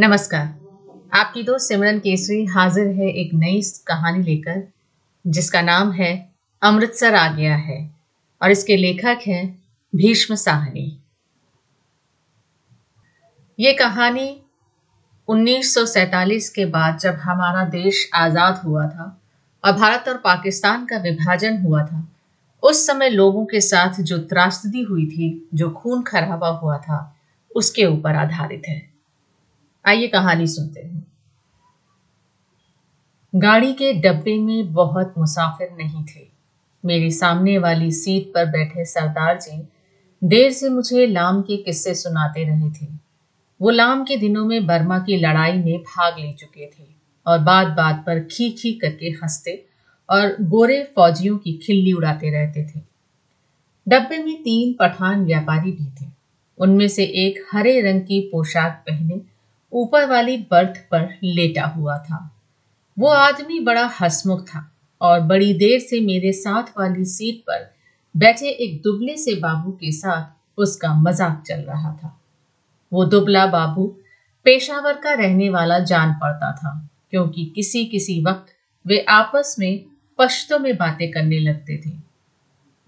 नमस्कार। 0.00 0.46
आपकी 1.12 1.42
दोस्त 1.42 1.68
सिमरन 1.68 1.98
केसरी 1.98 2.44
हाजिर 2.44 2.86
है 2.86 3.08
एक 3.10 3.30
नई 3.34 3.60
कहानी 3.86 4.22
लेकर, 4.22 4.72
जिसका 5.26 5.62
नाम 5.62 5.92
है 5.92 6.32
अमृतसर 6.62 7.14
आ 7.14 7.32
गया 7.32 7.56
है, 7.56 7.90
और 8.42 8.50
इसके 8.50 8.76
लेखक 8.76 9.18
हैं 9.26 9.62
भीष्म 9.94 10.34
साहनी। 10.34 11.00
ये 13.58 13.72
कहानी 13.72 14.42
1947 15.28 16.48
के 16.48 16.64
बाद 16.64 16.98
जब 16.98 17.14
हमारा 17.14 17.64
देश 17.64 18.10
आज़ाद 18.14 18.62
हुआ 18.64 18.86
था 18.88 19.20
और 19.64 19.72
भारत 19.72 20.04
और 20.08 20.16
पाकिस्तान 20.16 20.86
का 20.86 20.96
विभाजन 20.96 21.62
हुआ 21.62 21.86
था, 21.86 22.08
उस 22.62 22.86
समय 22.86 23.08
लोगों 23.08 23.46
के 23.46 23.60
साथ 23.60 24.00
जो 24.00 24.18
त्रासदी 24.18 24.82
हुई 24.82 25.06
थी, 25.06 25.48
जो 25.54 25.70
खून 25.70 26.02
खराबा 26.02 26.48
हुआ 26.48 26.78
था, 26.78 27.16
उसके 27.56 27.86
ऊपर 27.86 28.14
आधारित 28.14 28.62
है। 28.68 28.87
आइए 29.88 30.08
कहानी 30.08 30.46
सुनते 30.46 30.80
हैं। 30.80 31.06
गाड़ी 33.34 33.72
के 33.72 33.92
डब्बे 33.92 34.38
में 34.38 34.72
बहुत 34.72 35.14
मुसाफिर 35.18 35.68
नहीं 35.72 36.04
थे। 36.04 36.28
मेरी 36.84 37.10
सामने 37.10 37.58
वाली 37.58 37.92
सीट 37.92 38.26
पर 38.34 38.46
बैठे 38.46 38.84
सरदार 38.84 39.38
जी 39.38 39.68
देर 40.24 40.52
से 40.52 40.68
मुझे 40.68 41.06
लाम 41.06 41.42
के 41.42 41.56
किस्से 41.56 41.94
सुनाते 41.94 42.44
रहे 42.44 42.70
थे। 42.70 42.86
वो 43.60 43.70
लाम 43.70 44.04
के 44.04 44.16
दिनों 44.16 44.44
में 44.44 44.66
बर्मा 44.66 44.98
की 44.98 45.16
लड़ाई 45.16 45.52
में 45.52 45.78
भाग 45.78 46.18
ले 46.18 46.32
चुके 46.32 46.66
थे 46.66 46.84
और 47.26 47.38
बात 47.38 47.66
बात 47.66 47.96
पर 47.96 48.20
खी 48.20 48.50
खी 48.50 48.72
करके 48.72 49.06
हँसते 49.06 49.66
और 50.10 50.36
गोरे 50.40 50.92
फौजियों 50.96 51.38
की 51.38 51.52
खिल्ली 51.52 51.92
उड़ाते 51.92 52.30
रहते 52.30 52.64
थे। 52.64 52.80
डब्बे 53.88 54.18
में 54.18 54.42
तीन 54.42 54.76
पठान 54.80 55.24
व्यापारी 55.24 55.72
भी 55.72 55.90
थे। 55.90 56.10
उनमें 56.58 56.88
से 56.88 57.04
एक 57.04 57.48
हरे 57.52 57.80
रंग 57.80 58.00
की 58.00 58.20
पोशाक 58.20 58.84
पहने 58.86 59.37
ऊपर 59.72 60.06
वाली 60.06 60.36
बर्थ 60.50 60.78
पर 60.90 61.08
लेटा 61.24 61.66
हुआ 61.66 61.96
था। 61.98 62.18
वो 62.96 63.08
आदमी 63.08 63.60
बड़ा 63.60 63.86
हसमुख 64.00 64.46
था 64.46 64.70
और 65.00 65.20
बड़ी 65.20 65.52
देर 65.54 65.78
से 65.80 66.00
मेरे 66.00 66.32
साथ 66.32 66.78
वाली 66.78 67.04
सीट 67.04 67.40
पर 67.40 67.70
बैठे 68.14 68.48
एक 68.48 68.80
दुबले 68.82 69.16
से 69.16 69.34
बाबू 69.34 69.70
के 69.72 69.92
साथ 69.92 70.60
उसका 70.60 70.94
मज़ाक 70.94 71.42
चल 71.46 71.60
रहा 71.62 71.92
था। 71.94 72.14
वो 72.92 73.04
दुबला 73.04 73.46
बाबू 73.46 73.86
पेशावर 74.46 74.94
का 74.94 75.12
रहने 75.12 75.48
वाला 75.50 75.78
जान 75.80 76.12
पड़ता 76.12 76.52
था, 76.52 76.88
क्योंकि 77.10 77.44
किसी 77.44 77.84
किसी 77.84 78.20
वक्त 78.24 78.54
वे 78.84 78.98
आपस 79.08 79.54
में 79.58 79.84
पश्तों 80.18 80.58
में 80.58 80.76
बातें 80.76 81.10
करने 81.10 81.38
लगते 81.40 81.76
थे। 81.76 81.92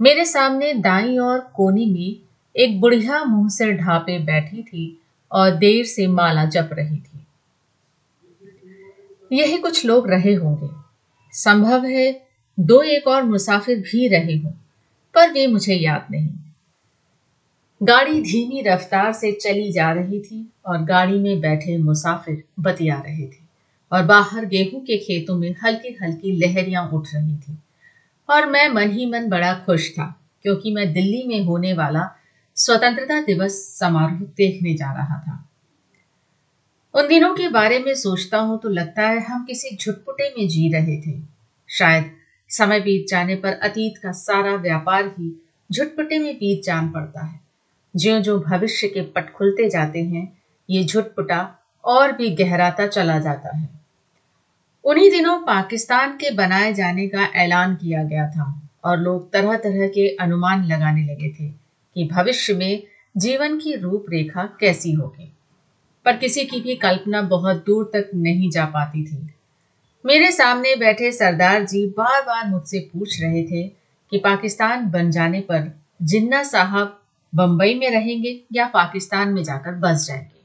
मेरे 0.00 0.24
सामने 0.24 0.72
दाई 0.74 1.16
और 1.18 1.38
कोनी 1.54 1.86
में 1.86 2.16
एक 2.56 2.80
बुढ़िया 2.80 3.22
मुँह 3.24 3.48
से 3.48 3.72
ढापे 3.72 4.18
बैठी 4.18 4.62
थी 4.62 4.99
और 5.32 5.50
देर 5.50 5.84
से 5.84 6.06
माला 6.06 6.44
जप 6.44 6.70
रही 6.72 6.96
थी। 6.96 7.26
यही 9.32 9.56
कुछ 9.56 9.84
लोग 9.86 10.10
रहे 10.10 10.34
होंगे। 10.34 10.68
संभव 11.32 11.84
है 11.84 12.10
दो 12.58 12.80
एक 12.82 13.06
और 13.08 13.22
मुसाफिर 13.22 13.78
भी 13.78 14.08
रहे 14.08 14.36
हों, 14.36 14.50
पर 15.14 15.30
वे 15.30 15.46
मुझे 15.46 15.74
याद 15.74 16.06
नहीं। 16.10 16.28
गाड़ी 17.80 18.20
धीमी 18.22 18.62
रफ्तार 18.62 19.12
से 19.12 19.32
चली 19.32 19.70
जा 19.72 19.90
रही 19.92 20.20
थी 20.20 20.46
और 20.66 20.82
गाड़ी 20.84 21.18
में 21.18 21.40
बैठे 21.40 21.76
मुसाफिर 21.78 22.42
बतिया 22.60 23.02
रहे 23.06 23.26
थे 23.26 23.48
और 23.92 24.02
बाहर 24.02 24.44
गेहूँ 24.44 24.80
के 24.80 24.96
खेतों 24.98 25.36
में 25.36 25.54
हल्की 25.64 25.96
हल्की 26.02 26.32
लहरियाँ 26.36 26.88
उठ 26.88 27.06
रही 27.14 27.36
थी। 27.36 27.56
और 28.28 28.46
मैं 28.46 28.68
मन 28.68 28.90
ही 28.90 29.06
मन 29.06 29.28
बड़ा 29.28 29.52
खुश 29.66 29.90
था, 29.90 30.04
क्योंकि 30.42 30.74
मैं 30.74 30.92
दिल्ली 30.92 31.22
में 31.26 31.44
होने 31.44 31.72
वाला 31.72 32.00
स्वतंत्रता 32.60 33.20
दिवस 33.20 33.54
समारोह 33.78 34.18
देखने 34.36 34.74
जा 34.74 34.92
रहा 34.92 35.18
था। 35.18 35.36
उन 36.94 37.08
दिनों 37.08 37.34
के 37.34 37.48
बारे 37.48 37.78
में 37.78 37.94
सोचता 37.94 38.38
हूँ 38.38 38.58
तो 38.60 38.68
लगता 38.68 39.02
है 39.02 39.20
हम 39.20 39.44
किसी 39.44 39.76
झुटपुटे 39.76 40.28
में 40.38 40.48
जी 40.48 40.72
रहे 40.72 41.00
थे। 41.00 41.20
शायद 41.68 42.10
समय 42.50 42.80
बीत 42.80 43.06
जाने 43.08 43.36
पर 43.36 43.52
अतीत 43.52 43.98
का 43.98 44.12
सारा 44.12 44.54
व्यापार 44.54 45.06
ही 45.06 45.30
झुटपुटे 45.72 46.18
में 46.18 46.34
बीत 46.34 46.62
जान 46.64 46.88
पड़ता 46.88 47.24
है। 47.26 47.40
ज्यो 47.96 48.18
जो 48.18 48.38
भविष्य 48.38 48.88
के 48.88 49.02
पट 49.02 49.32
खुलते 49.32 49.68
जाते 49.68 50.02
हैं, 50.02 50.38
ये 50.70 50.84
झुटपुटा 50.84 51.56
और 51.84 52.12
भी 52.12 52.30
गहराता 52.30 52.86
चला 52.86 53.18
जाता 53.18 53.56
है। 53.56 53.68
उन्हीं 54.84 55.10
दिनों 55.10 55.38
पाकिस्तान 55.38 56.16
के 56.16 56.30
बनाए 56.30 56.72
जाने 56.74 57.08
का 57.08 57.24
ऐलान 57.36 57.74
किया 57.74 58.04
गया 58.04 58.28
था 58.30 58.62
और 58.84 58.98
लोग 58.98 59.32
तरह 59.32 59.56
तरह 59.56 59.88
के 59.88 60.08
अनुमान 60.16 60.64
लगाने 60.64 61.02
लगे 61.02 61.32
थे। 61.32 61.59
कि 61.94 62.08
भविष्य 62.12 62.54
में 62.54 62.82
जीवन 63.16 63.58
की 63.58 63.74
रूपरेखा 63.74 64.56
कैसी 64.60 64.92
होगी। 64.92 65.32
पर 66.04 66.16
किसी 66.16 66.44
की 66.44 66.60
भी 66.60 66.76
कल्पना 66.76 67.22
बहुत 67.22 67.56
दूर 67.66 67.84
तक 67.84 68.10
नहीं 68.14 68.50
जा 68.50 68.64
पाती 68.64 69.04
थी। 69.04 69.30
मेरे 70.06 70.32
सामने 70.32 70.76
बैठे 70.76 71.12
सरदार 71.12 71.64
जी 71.64 71.86
बार 71.86 72.22
बार 72.22 72.48
मुझसे 72.48 72.78
पूछ 72.78 73.22
रहे 73.22 73.42
थे 73.42 73.68
कि 74.10 74.18
पाकिस्तान 74.18 74.90
बन 74.90 75.10
जाने 75.10 75.40
पर 75.40 75.80
जिन्ना 76.02 76.42
साहब 76.42 77.00
बंबई 77.34 77.74
में 77.74 77.90
रहेंगे 77.90 78.40
या 78.52 78.66
पाकिस्तान 78.66 79.28
में 79.28 79.44
जाकर 79.44 79.72
बस 79.72 80.06
जाएँगे। 80.06 80.40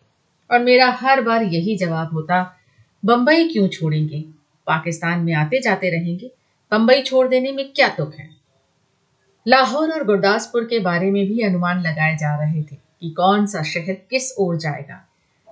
और 0.52 0.60
मेरा 0.60 0.92
हर 0.92 1.22
बार 1.22 1.44
यही 1.44 1.78
जवाब 1.78 2.14
होता, 2.14 2.56
बंबई 3.06 3.48
क्यों 3.48 3.68
छोड़ेंगे? 3.68 4.22
पाकिस्तान 4.68 5.20
में 5.20 5.34
आते 5.34 5.62
जाते 5.62 5.90
रहेंगे? 5.90 6.32
बंबई 6.72 7.02
छोड़ 7.02 7.28
देने 7.28 7.52
में 7.52 7.74
क्या 7.76 7.88
तुक 7.88 8.16
है? 8.16 8.35
लाहौर 9.46 9.92
और 9.92 10.04
गुरदासपुर 10.04 10.64
के 10.64 10.80
बारे 10.80 11.10
में 11.12 11.26
भी 11.28 11.42
अनुमान 11.42 11.82
लगाए 11.82 12.16
जा 12.18 12.36
रहे 12.36 12.62
थे 12.62 12.76
कि 12.76 13.10
कौन 13.10 13.46
सा 13.46 13.62
शहर 13.64 13.94
किस 14.10 14.32
ओर 14.40 14.56
जाएगा। 14.58 15.02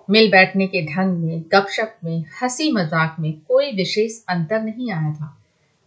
मिल 0.09 0.31
बैठने 0.31 0.68
के 0.68 0.81
ढंग 0.86 1.18
में, 1.18 1.44
गपशप 1.54 1.98
में, 2.04 2.26
हँसी 2.42 2.72
मज़ाक 2.72 3.16
में 3.20 3.31
कोई 3.40 3.72
विशेष 3.72 4.20
अंतर 4.30 4.62
नहीं 4.62 4.92
आया 4.92 5.14
था। 5.14 5.38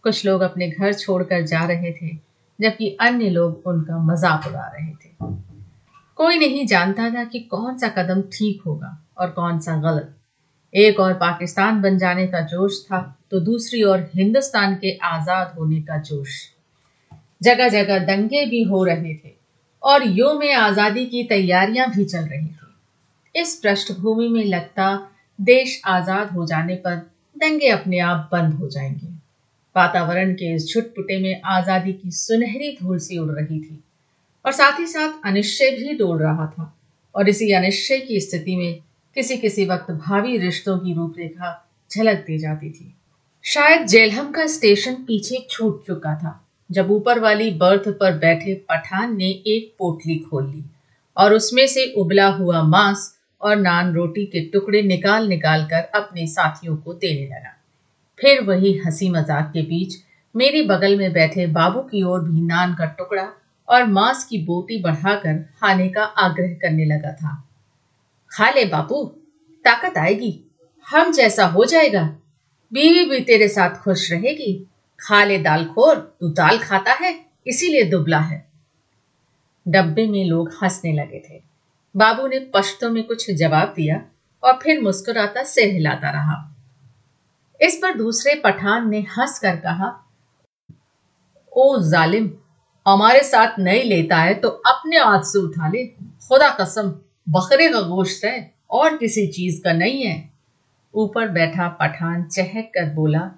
कुछ 0.03 0.25
लोग 0.25 0.41
अपने 0.41 0.69
घर 0.69 0.93
छोड़कर 0.93 1.45
जा 1.45 1.65
रहे 1.65 1.91
थे, 1.91 2.15
जबकि 2.59 2.97
अन्य 3.01 3.29
लोग 3.29 3.67
उनका 3.67 3.97
मज़ाक 4.03 4.47
उड़ा 4.47 4.67
रहे 4.67 4.91
थे। 4.91 5.35
कोई 6.17 6.37
नहीं 6.37 6.65
जानता 6.67 7.09
था 7.09 7.23
कि 7.23 7.39
कौन 7.39 7.77
सा 7.77 7.87
कदम 7.97 8.21
ठीक 8.33 8.61
होगा 8.65 8.97
और 9.17 9.29
कौन 9.29 9.59
सा 9.59 9.75
गलत। 9.81 10.13
एक 10.73 10.99
और 10.99 11.13
पाकिस्तान 11.13 11.81
बन 11.81 11.97
जाने 11.97 12.27
का 12.27 12.41
जोश 12.41 12.83
था 12.85 13.01
तो 13.31 13.39
दूसरी 13.39 13.83
ओर 13.83 14.09
हिंदुस्तान 14.15 14.75
के 14.75 14.97
आज़ाद 14.97 15.55
होने 15.59 15.81
का 15.81 15.97
जोश। 15.97 16.45
जगह 17.41 17.69
जगह 17.69 17.99
दंगे 18.05 18.45
भी 18.45 18.63
हो 18.63 18.83
रहे 18.83 19.13
थे 19.15 19.35
और 19.83 20.07
यो 20.09 20.33
में 20.33 20.53
आज़ादी 20.53 21.05
की 21.05 21.23
तैयारियाँ 21.23 21.89
भी 21.89 22.05
चल 22.05 22.19
रही 22.19 22.45
थी। 22.45 23.41
इस 23.41 23.55
पृष्ठभूमि 23.55 24.27
में 24.27 24.45
लगता 24.45 24.87
देश 25.39 25.81
आज़ाद 25.85 26.31
हो 26.31 26.45
जाने 26.45 26.75
पर 26.75 26.95
दंगे 27.35 27.69
अपने 27.69 27.99
आप 27.99 28.29
बंद 28.31 28.53
हो 28.53 28.69
जाएँगे। 28.69 29.07
वातावरण 29.75 30.33
के 30.33 30.53
इस 30.55 30.67
छुटपुटे 30.67 31.19
में 31.21 31.41
आज़ादी 31.45 31.93
की 31.93 32.11
सुनहरी 32.11 32.77
धूल 32.81 32.99
सी 32.99 33.17
उड़ 33.17 33.31
रही 33.31 33.59
थी 33.59 33.83
और 34.45 34.51
साथ 34.51 34.79
ही 34.79 34.87
साथ 34.87 35.25
अनिश्चय 35.25 35.71
भी 35.71 35.93
डोल 35.93 36.17
रहा 36.17 36.45
था 36.47 36.73
और 37.15 37.29
इसी 37.29 37.51
अनिश्चय 37.51 37.99
की 37.99 38.19
स्थिति 38.19 38.55
में 38.55 38.79
किसी 39.15 39.37
किसी 39.37 39.65
वक्त 39.65 39.91
भावी 39.91 40.37
रिश्तों 40.37 40.77
की 40.79 40.93
रूपरेखा 40.93 41.53
झलक 41.91 42.17
दी 42.17 42.37
जाती 42.37 42.69
थी। 42.69 42.93
शायद 43.45 43.85
जेलहम 43.87 44.31
का 44.31 44.45
स्टेशन 44.47 44.93
पीछे 44.93 45.45
छूट 45.49 45.85
चुका 45.87 46.15
था। 46.15 46.46
जब 46.69 46.91
ऊपर 46.91 47.19
वाली 47.19 47.49
बर्थ 47.51 47.87
पर 47.89 48.17
बैठे 48.17 48.53
पठान 48.69 49.15
ने 49.17 49.29
एक 49.47 49.73
पोटली 49.79 50.17
खोल 50.19 50.49
ली 50.49 50.63
और 51.17 51.33
उसमें 51.33 51.65
से 51.67 51.93
उबला 51.97 52.27
हुआ 52.27 52.61
मांस 52.63 53.13
और 53.41 53.55
नान 53.55 53.93
रोटी 53.93 54.25
के 54.25 54.41
टुकड़े 54.45 54.81
निकाल 54.81 55.27
निकाल 55.27 55.65
कर 55.65 55.83
अपने 55.95 56.27
साथियों 56.27 56.75
को 56.77 56.93
देने 56.93 57.25
लगा। 57.25 57.53
फिर 58.19 58.41
वही 58.43 58.77
हँसी 58.77 59.09
मज़ाक 59.09 59.51
के 59.53 59.61
बीच 59.61 59.95
मेरे 60.35 60.61
बगल 60.61 60.97
में 60.97 61.11
बैठे 61.13 61.47
बाबू 61.47 61.79
की 61.81 62.03
ओर 62.03 62.21
भी 62.21 62.41
नान 62.41 62.73
का 62.73 62.85
टुकड़ा 62.85 63.27
और 63.67 63.83
मांस 63.83 64.25
की 64.25 64.37
बोटी 64.37 64.81
बढ़ाकर 64.81 65.37
खाने 65.59 65.89
का 65.89 66.03
आग्रह 66.03 66.53
करने 66.53 66.85
लगा 66.85 67.11
था। 67.11 67.43
खा 68.31 68.49
ले 68.49 68.65
बापू, 68.65 69.03
ताकत 69.65 69.97
आएगी, 69.97 70.39
हम 70.87 71.11
जैसा 71.11 71.45
हो 71.45 71.65
जाएगा, 71.65 72.03
बीवी 72.71 73.05
भी 73.05 73.19
तेरे 73.19 73.47
साथ 73.47 73.69
खुश 73.69 74.11
रहेगी। 74.11 74.67
खा 74.99 75.23
ले 75.23 75.37
दाल 75.37 75.65
खोर, 75.65 75.95
तू 75.95 76.29
दाल 76.29 76.59
खाता 76.59 76.93
है, 76.93 77.25
इसीलिए 77.47 77.83
दुबला 77.83 78.19
है। 78.19 78.45
डब्बे 79.67 80.07
में 80.07 80.25
लोग 80.25 80.51
हंसने 80.63 80.93
लगे 80.93 81.19
थे। 81.29 81.41
बाबू 81.95 82.27
ने 82.27 82.39
पश्तों 82.39 82.89
में 82.89 83.03
कुछ 83.03 83.31
जवाब 83.31 83.73
दिया 83.75 84.01
और 84.43 84.59
फिर 84.63 84.81
मुस्कुराता 84.81 85.43
सिर 85.43 85.69
हिलाता 85.69 86.09
रहा। 86.09 86.35
इस 87.61 87.79
पर 87.83 87.93
दूसरे 87.93 88.35
पठान 88.35 88.89
ने 88.89 88.99
हंस 88.99 89.39
कर 89.39 89.55
कहा, 89.55 89.87
ओ 91.53 91.77
जालिम, 91.81 92.31
हमारे 92.85 93.23
साथ 93.23 93.59
नहीं 93.59 93.83
लेता 93.83 94.17
है 94.17 94.33
तो 94.33 94.49
अपने 94.49 94.97
हाथ 94.97 95.21
से 95.21 95.39
उठा 95.39 95.67
ले। 95.67 95.85
खुदा 96.27 96.49
कसम, 96.49 96.89
बकरे 97.29 97.69
का 97.69 97.81
गोश्त 97.81 98.25
है 98.25 98.53
और 98.71 98.97
किसी 98.97 99.27
चीज़ 99.27 99.63
का 99.63 99.73
नहीं 99.73 100.03
है। 100.03 100.29
ऊपर 100.93 101.27
बैठा 101.27 101.67
पठान 101.69 102.23
चहक 102.23 102.71
कर 102.75 102.93
बोला 102.93 103.31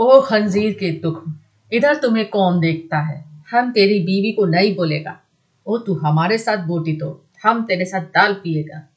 ओ 0.00 0.20
खंजीर 0.20 0.72
के 0.72 0.92
दुख। 0.92 1.24
इधर 1.72 1.96
तुम्हें 1.96 2.28
कौन 2.28 2.60
देखता 2.60 2.98
है? 2.98 3.24
हम 3.50 3.72
तेरी 3.72 4.00
बीवी 4.00 4.32
को 4.32 4.44
नहीं 4.44 4.76
बोलेगा। 4.76 5.20
ओ 5.66 5.78
तू 5.78 5.94
हमारे 5.94 6.38
साथ 6.38 6.56
बोटी 6.56 6.96
तो। 6.96 7.24
हम 7.42 7.64
तेरे 7.64 7.84
साथ 7.84 8.00
दाल 8.00 8.34
पिएगा। 8.34 8.88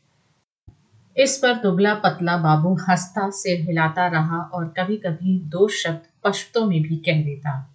इस 1.17 1.37
पर 1.37 1.53
दुबला 1.53 1.93
पतला 1.93 2.37
बाबू 2.37 2.75
हंसता, 2.75 3.29
सिर 3.29 3.61
हिलाता 3.61 4.07
रहा 4.07 4.37
और 4.37 4.73
कभी 4.77 4.97
कभी 4.97 5.39
दो 5.39 5.67
शब्द 5.67 6.01
पश्तों 6.23 6.65
में 6.65 6.81
भी 6.81 6.95
कह 6.95 7.23
देता। 7.23 7.69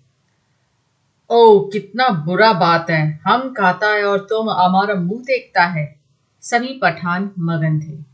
ओ 1.31 1.61
कितना 1.61 2.09
बुरा 2.09 2.53
बात 2.53 2.91
है। 2.91 3.21
हम 3.27 3.53
खाता 3.53 3.87
है 3.87 4.05
और 4.05 4.19
तुम 4.19 4.51
हमारा 4.51 4.95
मुँह 4.95 5.23
देखता 5.23 5.65
है। 5.65 5.97
सभी 6.41 6.79
पठान 6.83 7.31
मगन 7.39 7.81
थे। 7.81 8.05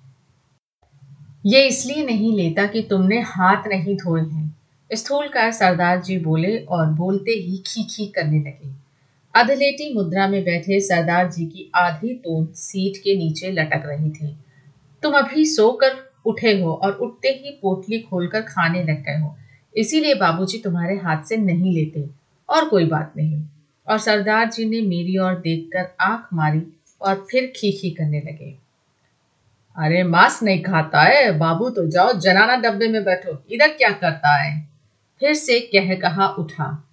ये 1.47 1.69
इसलिए 1.69 2.07
नहीं 2.07 2.37
लेता 2.37 2.67
कि 2.67 2.83
तुमने 2.83 3.21
हाथ 3.21 3.63
नहीं 3.67 3.97
धोए 3.97 4.21
हैं। 4.21 4.62
स्थूल 4.95 5.29
का 5.29 5.51
सरदार 5.51 6.01
जी 6.01 6.19
बोले 6.19 6.59
और 6.59 6.87
बोलते 6.87 7.31
ही 7.31 7.59
खी 7.67 7.85
खी 7.85 8.07
करने 8.07 8.39
लगे। 8.39 8.71
अधलेटी 9.35 9.95
मुद्रा 9.95 10.29
में 10.29 10.45
बैठे 10.45 10.81
सरदार 10.81 11.31
जी 11.31 11.47
की 11.47 11.73
आधी 11.75 12.15
तोन 12.15 12.47
सीट 12.47 12.97
के 12.97 13.17
नीचे 13.17 13.51
लटक 13.51 13.83
रही 13.87 14.11
थी। 14.11 14.37
तुम 15.03 15.13
अभी 15.13 15.45
सोकर 15.45 16.13
उठे 16.27 16.61
हो 16.61 16.73
और 16.73 16.93
उठते 16.93 17.29
ही 17.29 17.59
पोटली 17.63 17.99
खोलकर 17.99 18.41
खाने 18.41 18.83
लग 18.85 19.03
गए 19.05 19.19
हो। 19.19 19.37
इसीलिए 19.77 20.15
बाबूजी 20.15 20.59
तुम्हारे 20.59 20.97
हाथ 20.97 21.23
से 21.23 21.37
नहीं 21.37 21.75
लेते 21.75 22.09
और 22.49 22.69
कोई 22.69 22.85
बात 22.85 23.13
नहीं। 23.17 23.43
और 23.89 23.99
सरदार 23.99 24.51
जी 24.51 24.65
ने 24.65 24.81
मेरी 24.81 25.19
ओर 25.19 25.35
देखकर 25.35 25.95
आँख 26.01 26.29
मारी 26.35 26.81
और 27.01 27.27
फिर 27.31 27.53
खीखी 27.57 27.91
करने 27.91 28.21
लगे। 28.21 28.55
अरे 29.77 30.03
मांस 30.03 30.43
नहीं 30.43 30.63
खाता 30.63 31.01
है, 31.03 31.39
बाबू 31.39 31.71
तो 31.71 31.87
जाओ, 31.87 32.13
जनाना 32.13 32.57
डब्बे 32.57 32.89
में 32.89 33.05
बैठो, 33.05 33.45
इधर 33.51 33.69
क्या 33.69 33.91
करता 33.91 34.43
है? 34.43 34.72
फिर 35.23 35.35
से 35.35 35.61
कह 35.61 35.95
कहा 35.95 36.29
उठा। 36.29 36.89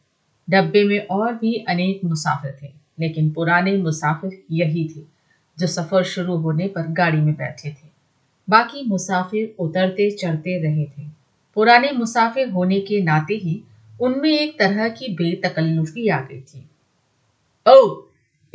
डब्बे 0.49 0.83
में 0.83 1.07
और 1.07 1.33
भी 1.33 1.65
अनेक 1.69 2.01
मुसाफिर 2.05 2.57
थे, 2.63 2.67
लेकिन 2.99 3.31
पुराने 3.31 3.77
मुसाफिर 3.77 4.43
यही 4.51 4.83
थे, 4.87 5.01
जो 5.59 5.67
सफ़र 5.67 6.03
शुरू 6.03 6.35
होने 6.35 6.67
पर 6.67 6.81
गाड़ी 6.81 7.17
में 7.17 7.33
बैठे 7.35 7.69
थे। 7.69 7.87
बाकी 8.49 8.89
मुसाफिर 8.89 9.55
उतरते 9.59 10.11
चढ़ते 10.11 10.63
रहे 10.63 10.85
थे। 10.85 11.07
पुराने 11.55 11.91
मुसाफिर 11.91 12.49
होने 12.49 12.79
के 12.79 13.01
नाते 13.01 13.33
ही 13.33 13.63
उनमें 14.01 14.39
एक 14.39 14.59
तरह 14.59 14.89
की 14.89 15.13
बेतकल्लुफी 15.13 16.07
आ 16.07 16.21
गई 16.21 16.41
थी। 16.41 16.69
ओ 17.67 18.01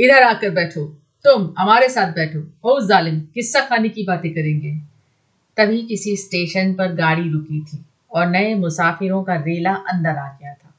इधर 0.00 0.22
आकर 0.22 0.50
बैठो। 0.50 0.84
तुम 1.24 1.54
हमारे 1.58 1.88
साथ 1.88 2.12
बैठो। 2.12 2.70
ओ 2.70 2.80
जालिम, 2.80 3.20
किस्सा 3.20 3.60
खाने 3.60 3.88
की 3.88 4.04
बातें 4.04 4.30
करेंगे। 4.30 4.74
तभी 5.56 5.82
किसी 5.82 6.16
स्टेशन 6.16 6.74
पर 6.74 6.92
गाड़ी 6.92 7.30
रुकी 7.30 7.60
थी। 7.60 7.84
और 8.14 8.26
नए 8.26 8.54
मुसाफिरों 8.54 9.22
का 9.24 9.34
रेला 9.34 9.74
अंदर 9.74 10.10
आ 10.10 10.28
गया 10.28 10.54
था। 10.54 10.74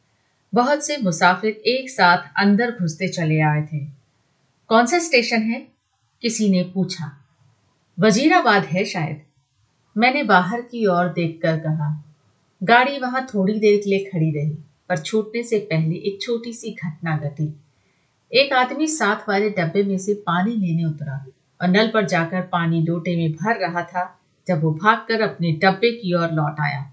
बहुत 0.54 0.88
से 0.88 0.98
मुसाफिर 0.98 1.52
एक 1.52 1.90
साथ 1.90 2.18
अंदर 2.38 2.72
घुसते 2.72 3.08
चले 3.08 3.40
आए 3.40 3.62
थे। 3.62 3.80
कौन 4.68 4.86
सा 4.86 5.00
स्टेशन 5.00 5.42
है? 5.42 5.68
किसी 6.22 6.50
ने 6.50 6.64
पूछा। 6.64 7.26
वजीराबाद 8.00 8.64
है 8.64 8.86
शायद। 8.86 9.22
मैंने 9.98 10.24
बाहर 10.24 10.62
की 10.62 10.86
ओर 10.86 11.08
देखकर 11.08 11.60
कहा। 11.60 12.04
गाड़ी 12.64 13.00
वहाँ 13.00 13.28
थोड़ी 13.34 13.60
देर 13.60 13.82
के 13.84 13.90
लिए 13.90 14.00
खड़ी 14.00 14.32
रही, 14.32 14.58
पर 14.90 14.98
छूटने 14.98 15.44
से 15.44 15.60
पहले 15.60 15.96
एक 15.96 16.22
छोटी 16.22 16.54
सी 16.54 16.72
घटना 16.86 17.18
घटी। 17.18 17.60
एक 18.34 18.54
आदमी 18.54 18.88
साथ 18.88 19.30
वाले 19.30 19.50
डब्बे 19.50 19.84
में 19.84 19.98
से 19.98 20.14
पानी 20.14 20.56
लेने 20.56 20.86
उतरा 20.86 21.26
और 21.62 21.68
नल 21.68 21.88
पर 21.88 22.06
जाकर 22.06 22.42
पानी 22.42 22.82
लोटे 22.82 23.16
में 23.16 23.32
भर 23.32 23.56
रहा 23.56 23.82
था, 23.82 24.20
जब 24.48 24.64
वो 24.64 24.72
भागकर 24.74 25.22
अपने 25.22 25.52
डब्बे 25.52 25.92
की 25.92 26.14
ओर 26.14 26.32
लौट 26.32 26.56
आया। 26.60 26.92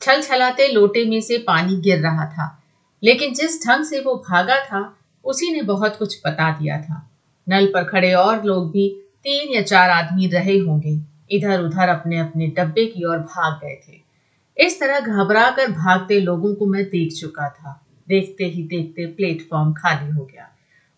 छल 0.00 0.22
छलाते 0.22 0.68
लोटे 0.68 1.04
में 1.04 1.20
से 1.20 1.38
पानी 1.38 1.76
गिर 1.76 1.98
रहा 1.98 2.26
था। 2.26 2.62
लेकिन 3.02 3.34
जिस 3.34 3.66
ढंग 3.66 3.84
से 3.84 4.00
वो 4.00 4.24
भागा 4.30 4.56
था, 4.56 4.96
उसी 5.24 5.52
ने 5.52 5.62
बहुत 5.62 5.96
कुछ 5.96 6.20
बता 6.26 6.50
दिया 6.50 6.82
था। 6.82 7.10
नल 7.48 7.66
पर 7.66 7.84
खड़े 7.84 8.12
और 8.12 8.44
लोग 8.44 8.70
भी 8.70 8.88
तीन 8.98 9.54
या 9.54 9.62
चार 9.62 9.90
आदमी 9.90 10.26
रहे 10.26 10.58
होंगे। 10.58 11.00
इधर 11.30 11.60
उधर 11.60 11.88
अपने 11.88 12.18
अपने 12.18 12.46
डब्बे 12.46 12.86
की 12.86 13.04
ओर 13.04 13.18
भाग 13.18 13.60
गए 13.64 13.80
थे। 13.88 14.00
इस 14.66 14.80
तरह 14.80 15.00
घबरा 15.00 15.50
कर 15.50 15.68
भागते 15.68 16.20
लोगों 16.20 16.54
को 16.54 16.66
मैं 16.66 16.84
देख 16.84 17.12
चुका 17.12 17.48
था। 17.48 17.86
देखते 18.08 18.44
ही 18.44 18.62
देखते 18.62 19.06
प्लेटफॉर्म 19.06 19.72
खाली 19.72 20.10
हो 20.10 20.24
गया। 20.24 20.48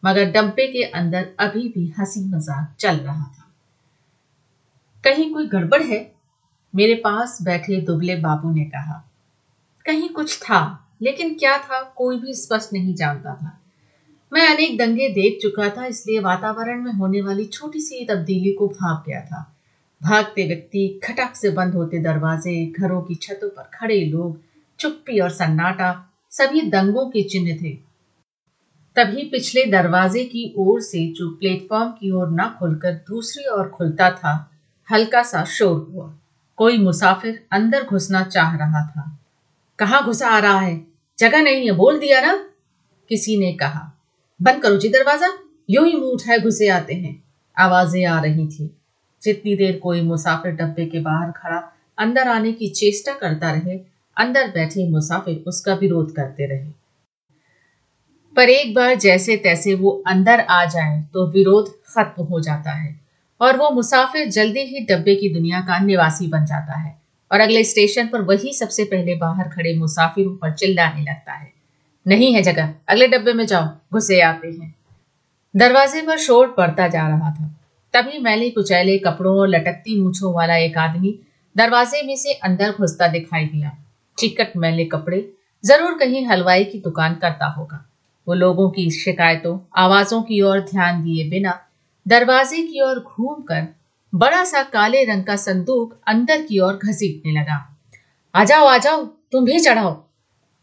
मगर 0.05 0.25
डब्बे 0.25 0.67
के 0.67 0.83
अंदर 0.83 1.29
अभी 1.39 1.69
भी 1.69 1.95
हँसी 1.99 2.21
मज़ाक 2.21 2.77
चल 2.79 2.97
रहा 2.97 3.25
था। 3.25 3.53
कहीं 5.05 5.35
कोई 5.35 5.47
गड़बड़ 5.47 5.83
है? 5.83 6.12
मेरे 6.75 6.95
पास 6.95 7.39
बैठे 7.43 7.81
दुबले 7.81 8.17
बाबू 8.17 8.51
ने 8.51 8.65
कहा, 8.65 9.11
कहीं 9.87 10.09
कुछ 10.09 10.43
था, 10.43 10.89
लेकिन 11.03 11.35
क्या 11.35 11.59
था 11.59 11.83
कोई 11.97 12.19
भी 12.19 12.35
स्पष्ट 12.35 12.73
नहीं 12.73 12.95
जानता 12.95 13.35
था। 13.35 13.59
मैं 14.33 14.47
अनेक 14.49 14.79
दंगे 14.79 15.09
देख 15.09 15.39
चुका 15.43 15.69
था, 15.69 15.87
इसलिए 15.87 16.21
वातावरण 16.21 16.83
में 16.83 16.93
होने 16.93 17.21
वाली 17.23 17.45
छोटी 17.45 17.81
सी 17.81 18.05
तब्दीली 18.05 18.53
को 18.53 18.69
भाग 18.69 19.05
गया 19.07 19.21
था। 19.21 19.57
भागते 20.03 20.47
व्यक्ति 20.47 21.01
खटक 21.05 21.37
से 21.37 21.51
बंद 21.51 21.75
होते 21.75 21.99
दरवाजे, 21.99 22.67
घरों 22.67 23.03
की 23.03 23.15
छतों 23.15 23.49
पर 23.49 23.71
खड़े 23.75 24.05
लोग, 24.05 24.41
चुप्पी 24.79 25.19
और 25.19 25.31
सन्नाटा, 25.31 26.09
सभी 26.31 26.63
दंगों 26.63 27.07
के 27.07 27.23
चिन्ह 27.23 27.57
थे। 27.63 27.73
तभी 28.97 29.23
पिछले 29.23 29.65
दरवाजे 29.65 30.25
की 30.25 30.55
ओर 30.57 30.81
से 30.81 31.07
जो 31.13 31.31
प्लेटफॉर्म 31.31 31.91
की 31.91 32.11
ओर 32.11 32.31
न 32.31 32.57
खुलकर 32.59 32.93
दूसरी 32.93 33.45
ओर 33.45 33.69
खुलता 33.69 34.11
था, 34.11 34.51
हल्का 34.93 35.23
सा 35.23 35.45
शोर 35.45 35.91
हुआ। 35.93 36.19
कोई 36.57 36.79
मुसाफिर 36.79 37.47
अंदर 37.53 37.85
घुसना 37.85 38.23
चाह 38.23 38.57
रहा 38.57 38.87
था। 38.87 39.19
कहा 39.79 40.01
घुसा 40.01 40.29
आ 40.29 40.39
रहा 40.39 40.61
है? 40.61 40.87
जगह 41.19 41.43
नहीं 41.43 41.67
है, 41.67 41.73
बोल 41.73 41.99
दिया 41.99 42.21
ना? 42.21 42.45
किसी 43.09 43.37
ने 43.37 43.53
कहा। 43.53 43.93
बंद 44.43 44.63
करो 44.63 44.77
जी 44.77 44.89
दरवाज़ा, 44.89 45.39
यूँ 45.71 45.87
ही 45.87 45.95
मुँह 45.95 46.11
उठाए 46.11 46.39
घुसे 46.39 46.69
आते 46.69 46.95
हैं। 46.95 47.23
आवाज़ें 47.59 48.05
आ 48.05 48.21
रही 48.21 48.47
थी। 48.47 48.77
जितनी 49.23 49.57
देर 49.57 49.79
कोई 49.79 50.01
मुसाफिर 50.01 50.53
डब्बे 50.53 50.87
के 50.87 51.01
बाहर 51.01 51.31
खड़ा, 51.31 51.73
अंदर 51.99 52.29
आने 52.29 52.53
की 52.53 52.69
चेष्टा 52.69 53.13
करता 53.13 53.51
रहे, 53.51 53.81
अंदर 54.17 54.49
बैठे 54.49 54.91
मुसाफिर 54.91 55.45
उसका 55.47 55.75
विरोध 55.75 56.15
करते 56.15 56.47
रहे। 56.47 56.83
पर 58.37 58.49
एक 58.49 58.75
बार 58.75 58.95
जैसे 58.95 59.37
तैसे 59.37 59.75
वो 59.75 60.03
अंदर 60.07 60.41
आ 60.41 60.65
जाए 60.65 61.05
तो 61.13 61.27
विरोध 61.27 61.69
खत्म 61.69 62.25
हो 62.25 62.41
जाता 62.41 62.71
है। 62.71 63.02
और 63.43 63.57
वो 63.57 63.71
मुसाफिर 63.71 64.29
जल्दी 64.29 64.61
ही 64.61 64.81
डब्बे 64.81 65.15
की 65.15 65.35
दुनिया 65.35 65.61
का 65.61 65.79
निवासी 65.79 66.27
बन 66.27 66.45
जाता 66.45 66.79
है। 66.79 66.99
और 67.33 67.41
अगले 67.41 67.65
स्टेशन 67.65 68.07
पर 68.07 68.21
वही 68.21 68.53
सबसे 68.53 68.85
पहले 68.85 69.15
बाहर 69.15 69.49
खड़े 69.49 69.75
मुसाफिरों 69.75 70.37
पर 70.37 70.53
चिल्लाने 70.53 71.01
लगता 71.01 71.33
है। 71.33 71.53
नहीं 72.07 72.35
है 72.35 72.43
जगह, 72.43 72.75
अगले 72.89 73.09
डब्बे 73.09 73.33
में 73.33 73.47
जाओ, 73.47 73.69
घुसे 73.93 74.21
आते 74.21 74.49
हैं। 74.49 74.75
दरवाजे 75.57 76.03
पर 76.03 76.19
शोर 76.19 76.55
पड़ता 76.57 76.89
जा 76.89 77.09
रहा 77.09 77.31
था। 77.31 77.59
तभी 77.95 78.19
मैले 78.19 78.51
कुचैले 78.51 78.99
कपड़ों 78.99 79.39
और 79.39 79.49
लटकती 79.49 80.01
मूछों 80.01 80.35
वाला 80.35 80.57
एक 80.57 80.79
आदमी 80.79 81.19
दरवाजे 81.57 82.03
में 82.03 82.17
से 82.17 82.33
अंदर 82.33 82.71
घुसता 82.71 83.07
दिखाई 83.07 83.45
दिया। 83.45 83.79
चिकट 84.19 84.53
मैले 84.57 84.85
कपड़े, 84.85 85.33
ज़रूर 85.65 85.99
कहीं 85.99 86.27
हलवाई 86.27 86.65
की 86.65 86.79
दुकान 86.79 87.15
करता 87.15 87.47
होगा। 87.47 87.85
वो 88.29 88.35
लोगों 88.35 88.71
की 88.71 88.91
शिकायतों, 88.91 89.59
आवाजों 89.77 90.23
की 90.23 90.41
ओर 90.41 90.61
ध्यान 90.61 91.03
दिए 91.05 91.31
बिना 91.31 91.61
दरवाजे 92.07 92.63
की 92.63 92.81
ओर 92.81 92.99
घूमकर 92.99 93.67
बड़ा 94.15 94.45
सा 94.45 94.63
काले 94.63 95.05
रंग 95.05 95.25
का 95.25 95.37
संदूक 95.37 96.01
अंदर 96.09 96.43
की 96.43 96.59
ओर 96.59 96.79
घसीटने 96.85 97.33
लगा। 97.33 97.59
आ 98.35 98.45
जाओ 98.45 98.67
आ 98.67 98.79
जाओ, 98.79 99.05
तुम 99.05 99.45
भी 99.45 99.59
चढ़ाओ। 99.61 100.05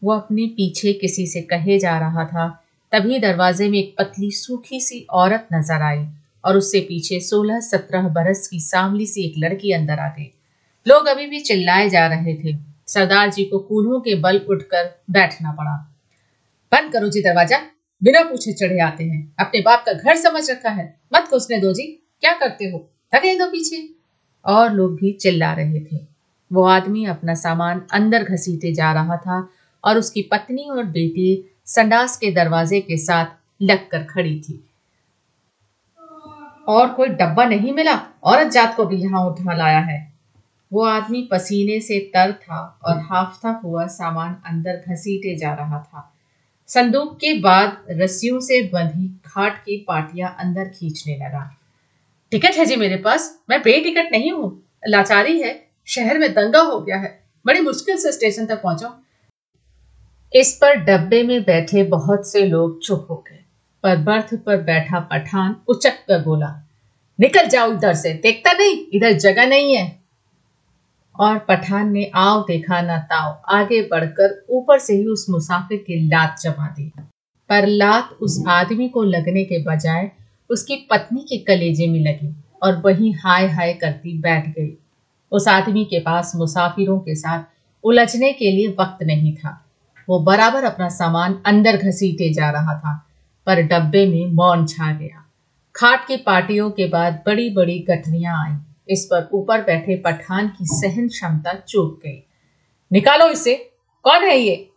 वो 0.02 0.12
अपने 0.12 0.46
पीछे 0.46 0.92
किसी 0.92 1.26
से 1.26 1.40
कहे 1.42 1.78
जा 1.78 1.98
रहा 1.98 2.24
था। 2.24 2.48
तभी 2.92 3.18
दरवाजे 3.18 3.68
में 3.68 3.78
एक 3.78 3.94
पतली 3.98 4.30
सूखी 4.30 4.80
सी 4.80 5.06
औरत 5.10 5.48
नज़र 5.54 5.82
आई 5.82 6.06
और 6.44 6.56
उससे 6.56 6.80
पीछे 6.80 7.20
सोलह 7.20 7.60
सत्रह 7.60 8.08
बरस 8.08 8.46
की 8.48 8.60
सांवली 8.60 9.06
सी 9.06 9.24
एक 9.24 9.34
लड़की 9.38 9.72
अंदर 9.72 9.98
आ 9.98 10.08
गई। 10.08 10.30
लोग 10.86 11.06
अभी 11.06 11.26
भी 11.26 11.40
चिल्लाए 11.40 11.88
जा 11.88 12.06
रहे 12.06 12.34
थे। 12.34 12.56
सरदार 12.86 13.30
जी 13.30 13.44
को 13.44 13.58
कूल्हों 13.58 14.00
के 14.00 14.14
बल 14.14 14.38
उठकर 14.50 15.02
बैठना 15.10 15.52
पड़ा। 15.52 15.76
बंद 16.72 16.92
करो 16.92 17.08
जी 17.08 17.20
दरवाज़ा। 17.20 17.60
बिना 18.02 18.22
पूछे 18.22 18.52
चढ़े 18.52 18.80
आते 18.80 19.04
हैं। 19.04 19.34
अपने 19.38 19.60
बाप 19.60 19.84
का 19.86 19.92
घर 19.92 20.16
समझ 20.16 20.50
रखा 20.50 20.70
है। 20.70 21.00
मत 21.14 21.22
घुसने 21.30 21.60
दो 21.60 21.72
जी 21.72 21.82
क्या 22.20 22.32
करते 22.32 22.64
हो? 22.64 22.90
धकेल 23.14 23.38
दो 23.38 23.46
पीछे। 23.46 23.94
और 24.44 24.72
लोग 24.72 24.96
भी 24.96 25.12
चिल्ला 25.12 25.52
रहे 25.52 25.80
थे। 25.80 25.98
वो 26.52 26.64
आदमी 26.64 27.04
अपना 27.04 27.34
सामान 27.34 27.82
अंदर 27.92 28.22
घसीटे 28.22 28.72
जा 28.72 28.92
रहा 28.92 29.16
था 29.16 29.48
और 29.84 29.98
उसकी 29.98 30.22
पत्नी 30.22 30.68
और 30.70 30.84
बेटी 30.84 31.54
संडास 31.66 32.16
के 32.16 32.30
दरवाजे 32.30 32.80
के 32.80 32.96
साथ 32.96 33.26
लगकर 33.62 34.04
खड़ी 34.04 34.40
थी। 34.40 34.64
और 36.68 36.88
कोई 36.88 37.08
डब्बा 37.08 37.44
नहीं 37.44 37.72
मिला? 37.72 38.20
औरत 38.24 38.46
जात 38.46 38.76
को 38.76 38.84
भी 38.84 38.96
यहाँ 38.96 39.26
उठा 39.26 39.56
लाया 39.56 39.78
है। 39.78 40.12
वो 40.72 40.84
आदमी 40.84 41.28
पसीने 41.30 41.80
से 41.80 41.98
तर 41.98 42.32
था 42.32 42.78
और 42.84 42.98
हाफता 42.98 43.60
हुआ 43.64 43.86
सामान 43.86 44.36
अंदर 44.46 44.84
घसीटे 44.88 45.36
जा 45.36 45.54
रहा 45.54 45.78
था। 45.78 46.09
संदूक 46.70 47.16
के 47.16 47.40
बाद 47.40 47.86
रस्सियों 47.90 48.40
से 48.40 48.62
बंधी 48.62 49.20
खाट 49.26 49.58
की 49.58 49.84
पाटियाँ 49.88 50.36
अंदर 50.40 50.64
खींचने 50.64 51.16
लगा। 51.16 51.56
टिकट 52.30 52.50
है 52.50 52.66
जी 52.66 52.76
मेरे 52.76 52.96
पास, 52.96 53.40
मैं 53.50 53.62
बेटिकट 53.62 54.12
नहीं 54.12 54.32
हूँ। 54.32 54.62
लाचारी 54.88 55.40
है, 55.40 55.66
शहर 55.86 56.18
में 56.18 56.32
दंगा 56.32 56.60
हो 56.60 56.80
गया 56.80 56.96
है। 56.96 57.24
बड़ी 57.46 57.60
मुश्किल 57.60 57.96
से 57.96 58.12
स्टेशन 58.12 58.46
तक 58.46 58.62
पहुँचा। 58.62 59.04
इस 60.34 60.58
पर 60.62 60.76
डब्बे 60.76 61.22
में 61.22 61.42
बैठे 61.42 61.82
बहुत 61.82 62.32
से 62.32 62.44
लोग 62.46 62.82
चुप 62.82 63.06
हो 63.10 63.24
गए। 63.30 63.38
पर 63.82 63.96
बर्थ 63.96 64.34
पर 64.34 64.56
बैठा 64.56 65.00
पठान 65.00 65.56
उचक 65.68 65.92
कर 66.08 66.22
बोला, 66.24 66.62
निकल 67.20 67.46
जाओ 67.46 67.72
इधर 67.72 67.94
से, 67.94 68.12
देखता 68.12 68.52
नहीं, 68.52 68.86
इधर 68.92 69.12
जगह 69.12 69.46
नहीं 69.46 69.76
है। 69.76 69.99
और 71.14 71.38
पठान 71.38 71.92
ने 71.92 72.10
आओ 72.14 72.42
देखा 72.42 72.80
ना 72.80 72.98
ताओ। 72.98 73.32
आगे 73.48 73.82
बढ़कर 73.82 74.46
ऊपर 74.50 74.78
से 74.78 74.94
ही 74.94 75.06
उस 75.06 75.26
मुसाफिर 75.30 75.78
की 75.78 76.08
लात 76.08 76.36
जमा 76.42 76.66
दी। 76.66 76.92
पर 77.50 77.66
लात 77.66 78.10
उस 78.22 78.44
आदमी 78.48 78.88
को 78.88 79.02
लगने 79.02 79.44
के 79.44 79.62
बजाय 79.62 80.10
उसकी 80.50 80.76
पत्नी 80.90 81.20
के 81.20 81.38
कलेजे 81.38 81.86
में 81.86 82.00
लगी 82.00 82.34
और 82.62 82.76
वही 82.76 83.10
हाय 83.12 83.46
हाय 83.46 83.72
करती 83.72 84.18
बैठ 84.18 84.48
गई। 84.48 84.76
उस 85.32 85.48
आदमी 85.48 85.84
के 85.84 86.00
पास 86.00 86.32
मुसाफिरों 86.36 86.98
के 86.98 87.14
साथ 87.14 87.44
उलझने 87.84 88.32
के 88.32 88.50
लिए 88.50 88.68
वक्त 88.68 89.02
नहीं 89.02 89.34
था। 89.34 89.64
वो 90.08 90.18
बराबर 90.18 90.64
अपना 90.64 90.88
सामान 90.88 91.38
अंदर 91.46 91.76
घसीटे 91.76 92.32
जा 92.32 92.50
रहा 92.50 92.74
था, 92.78 93.06
पर 93.46 93.62
डब्बे 93.62 94.06
में 94.06 94.32
मौन 94.32 94.66
छा 94.66 94.92
गया। 94.92 95.24
खाट 95.74 96.06
की 96.06 96.16
पार्टियों 96.16 96.70
के 96.70 96.88
बाद 96.88 97.22
बड़ी 97.26 97.50
बड़ी 97.50 97.78
गठरियाँ 97.78 98.44
आई। 98.44 98.56
इस 98.90 99.04
पर 99.04 99.28
ऊपर 99.32 99.62
बैठे 99.62 99.96
पठान 99.96 100.48
की 100.48 100.64
सहन 100.64 101.08
क्षमता 101.08 101.52
चूक 101.68 102.00
गई। 102.04 102.26
निकालो 102.92 103.28
इसे। 103.28 103.54
कौन 104.02 104.22
है 104.22 104.38
ये? 104.38 104.70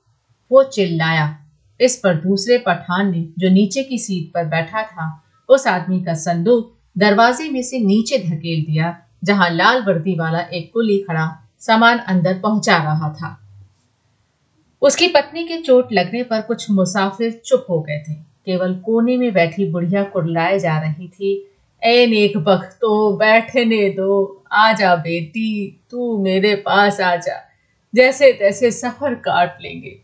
वो 0.52 0.64
चिल्लाया। 0.64 1.40
इस 1.82 1.98
पर 2.04 2.16
दूसरे 2.16 2.58
पठान 2.58 3.12
ने 3.12 3.28
जो 3.40 3.50
नीचे 3.50 3.84
की 3.84 3.98
सीट 3.98 4.34
पर 4.34 4.46
बैठा 4.46 4.84
था, 4.84 5.24
उस 5.50 5.68
आदमी 5.68 6.04
का 6.04 6.14
संदूक 6.14 6.78
दरवाजे 6.98 7.50
में 7.50 7.64
से 7.64 7.80
नीचे 7.80 8.18
धकेल 8.18 8.64
दिया, 8.64 9.00
जहाँ 9.24 9.50
लाल 9.50 9.82
वर्दी 9.82 10.16
वाला 10.16 10.40
एक 10.40 10.74
कुली 10.74 11.00
खड़ा 11.00 11.50
सामान 11.60 11.98
अंदर 11.98 12.40
पहुँचा 12.40 12.78
रहा 12.78 13.10
था। 13.10 13.40
उसकी 14.82 15.08
पत्नी 15.08 15.44
के 15.44 15.62
चोट 15.62 15.94
लगने 15.94 16.24
पर 16.24 16.42
कुछ 16.42 16.72
मुसाफिर 16.72 17.42
चुप 17.46 17.66
हो 17.70 17.82
गए 17.82 18.00
थे। 18.10 18.14
केवल 18.14 18.76
कोने 18.76 19.18
में 19.18 19.34
बैठी 19.34 19.70
बुढ़िया 19.70 20.04
कुरलाए 20.04 20.60
जा 20.60 20.80
रही 20.80 21.08
थी 21.08 21.53
ए 21.86 22.06
नेक 22.08 22.38
तो 22.82 23.18
बैठने 23.18 23.90
दो। 23.90 24.44
आजा 24.52 24.96
बेटी, 24.96 25.82
तू 25.92 26.18
मेरे 26.24 26.56
पास 26.56 27.02
आजा। 27.02 27.42
जैसे 27.96 28.32
तैसे 28.34 28.72
सफ़र 28.72 29.16
काट 29.16 29.58
लेंगे। 29.62 30.00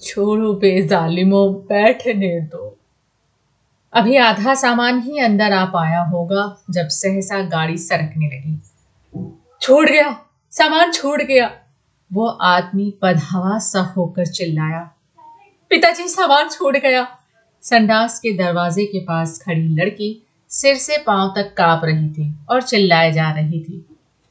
छोड़ो 0.00 0.52
बेजालिमो 0.54 1.48
बैठने 1.68 2.40
दो। 2.40 2.78
अभी 3.92 4.16
आधा 4.16 4.54
सामान 4.54 5.00
ही 5.00 5.18
अंदर 5.18 5.52
आ 5.52 5.64
पाया 5.64 6.00
होगा, 6.00 6.62
जब 6.70 6.88
सहसा 6.88 7.40
गाड़ी 7.42 7.76
सरकने 7.76 8.26
लगी। 8.26 8.58
छोड़ 9.60 9.88
गया, 9.90 10.10
सामान 10.50 10.92
छोड़ 10.92 11.22
गया। 11.22 11.50
वो 12.12 12.26
आदमी 12.26 12.94
पधावा 13.02 13.58
सा 13.58 13.80
होकर 13.80 14.26
चिल्लाया, 14.26 14.80
पिताजी, 15.70 16.08
सामान 16.08 16.48
छोड़ 16.48 16.76
गया। 16.76 17.06
संडास 17.62 18.18
के 18.20 18.32
दरवाजे 18.32 18.84
के 18.84 19.00
पास 19.00 19.42
खड़ी 19.46 19.68
लड़की 19.68 20.10
सिर 20.52 20.76
से 20.76 20.98
पाँव 20.98 21.32
तक 21.36 21.54
काँप 21.56 21.84
रही 21.84 22.08
थी 22.08 22.34
और 22.50 22.62
चिल्लाए 22.62 23.12
जा 23.12 23.30
रही 23.30 23.60
थी। 23.60 23.86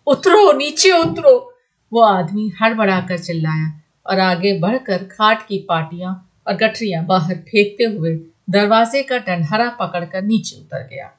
उतरो, 0.08 0.51
नीचे 0.51 0.92
उतरो! 0.92 1.54
वो 1.94 2.01
आदमी 2.01 2.51
हड़बड़ाकर 2.62 3.18
चिल्लाया 3.18 3.82
और 4.06 4.20
आगे 4.20 4.60
बढ़कर 4.60 4.98
खाट 4.98 5.48
की 5.48 5.58
पाटियाँ 5.58 6.32
और 6.48 6.56
गठरियाँ 6.56 7.06
बाहर 7.06 7.36
फेंकते 7.36 7.84
हुए 7.84 8.20
दरवाजे 8.50 9.04
का 9.04 9.18
डंडहरा 9.18 9.70
पकड़कर 9.70 10.22
नीचे 10.22 10.56
उतर 10.56 10.88
गया। 10.88 11.12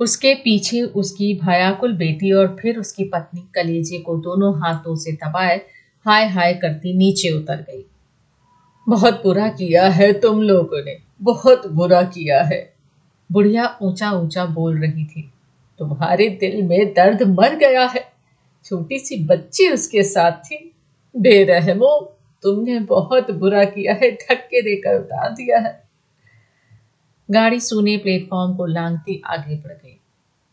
उसके 0.00 0.34
पीछे 0.34 0.82
उसकी 0.82 1.40
भयाकुल 1.44 1.96
बेटी 1.96 2.32
और 2.32 2.56
फिर 2.60 2.78
उसकी 2.78 3.04
पत्नी 3.04 3.40
कलेजे 3.54 3.98
को 3.98 4.16
दोनों 4.16 4.60
हाथों 4.60 4.96
से 4.96 5.12
दबाए 5.12 5.56
हाय 6.06 6.26
हाय 6.26 6.54
करती 6.54 6.96
नीचे 6.96 7.30
उतर 7.30 7.56
गई। 7.56 7.84
बहुत 8.88 9.22
बुरा 9.22 9.48
किया 9.48 9.88
है 9.88 10.12
तुम 10.12 10.42
लोगों 10.42 10.84
ने, 10.84 10.98
बहुत 11.22 11.66
बुरा 11.66 12.02
किया 12.02 12.42
है। 12.42 12.73
बुढ़िया 13.30 13.78
ऊँचा 13.82 14.10
ऊँचा 14.10 14.44
बोल 14.46 14.78
रही 14.78 15.04
थी, 15.04 15.30
तुम्हारे 15.80 16.28
दिल 16.40 16.62
में 16.62 16.92
दर्द 16.92 17.22
मर 17.30 17.56
गया 17.56 17.86
है। 17.86 18.04
छोटी 18.64 18.98
सी 18.98 19.24
बच्ची 19.24 19.68
उसके 19.70 20.02
साथ 20.02 20.32
थी। 20.32 20.74
बेरहमो, 21.14 22.18
तुमने 22.42 22.78
बहुत 22.80 23.30
बुरा 23.30 23.64
किया 23.64 23.94
है, 23.94 24.10
धक्के 24.10 24.62
देकर 24.62 24.98
उतार 24.98 25.30
दिया 25.30 25.58
है। 25.58 25.82
गाड़ी 27.28 27.60
सूने 27.60 27.96
प्लेटफॉर्म 27.96 28.56
को 28.56 28.66
लांगती 28.66 29.22
आगे 29.26 29.56
बढ़ 29.56 29.72
गई। 29.72 29.98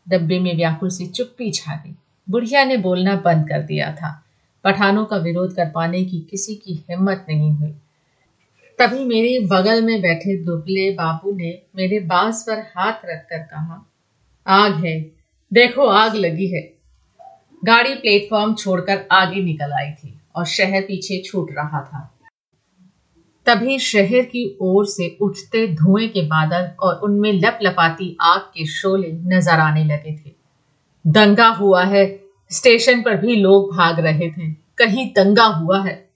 डब्बे 0.08 0.40
में 0.40 0.56
व्याकुल 0.56 0.90
से 0.90 1.06
चुप्पी 1.08 1.52
छा 1.52 1.76
गई। 1.76 1.96
बुढ़िया 2.30 2.64
ने 2.64 2.78
बोलना 2.78 3.16
बंद 3.16 3.48
कर 3.50 3.62
दिया 3.62 3.92
था। 3.96 4.24
पठानों 4.64 5.06
का 5.06 5.18
विरोध 5.18 5.56
कर 5.56 5.70
पाने 5.70 6.04
की 6.06 6.20
किसी 6.20 6.56
की 6.56 6.84
हिम्मत 6.90 7.26
नहीं 7.30 7.52
हुई। 7.52 7.74
तभी 8.82 9.04
मेरे 9.06 9.48
बगल 9.48 9.82
में 9.82 10.02
बैठे 10.02 10.44
दुबले 10.44 10.92
बाबू 10.92 11.32
ने 11.32 11.62
मेरे 11.76 12.00
बाँस 12.00 12.46
पर 12.50 12.60
हाथ 12.60 12.94
रखकर 13.06 13.38
कहा, 13.38 13.92
आग 14.48 14.86
है, 14.86 15.12
देखो 15.54 15.86
आग 15.86 16.16
लगी 16.16 16.48
है। 16.48 16.62
गाड़ी 17.66 17.94
प्लेटफॉर्म 17.96 18.56
छोड़कर 18.56 19.08
आगे 19.12 19.44
निकल 19.44 19.72
आई 19.72 19.92
थी 19.92 20.22
और 20.36 20.46
शहर 20.46 20.82
पीछे 20.82 21.22
छूट 21.26 21.52
रहा 21.52 21.82
था। 21.82 22.18
तभी 23.46 23.80
शहर 23.80 24.22
की 24.22 24.58
ओर 24.62 24.86
से 24.86 25.18
उठते 25.22 25.68
धुएँ 25.68 26.08
के 26.08 26.22
बादल 26.22 26.70
और 26.80 26.96
उनमें 26.96 27.34
लपलपाती 27.34 28.18
आग 28.22 28.40
के 28.40 28.66
शोले 28.66 29.12
नज़र 29.12 29.60
आने 29.60 29.84
लगे 29.84 30.18
थे। 30.18 30.32
दंगा 31.08 31.48
हुआ 31.48 31.84
है, 31.84 32.20
स्टेशन 32.50 33.02
पर 33.02 33.18
भी 33.18 33.36
लोग 33.36 33.76
भाग 33.76 34.00
रहे 34.00 34.32
थे, 34.32 34.54
कहीं 34.54 35.14
दंगा 35.14 35.46
हुआ 35.46 35.86
है। 35.86 36.10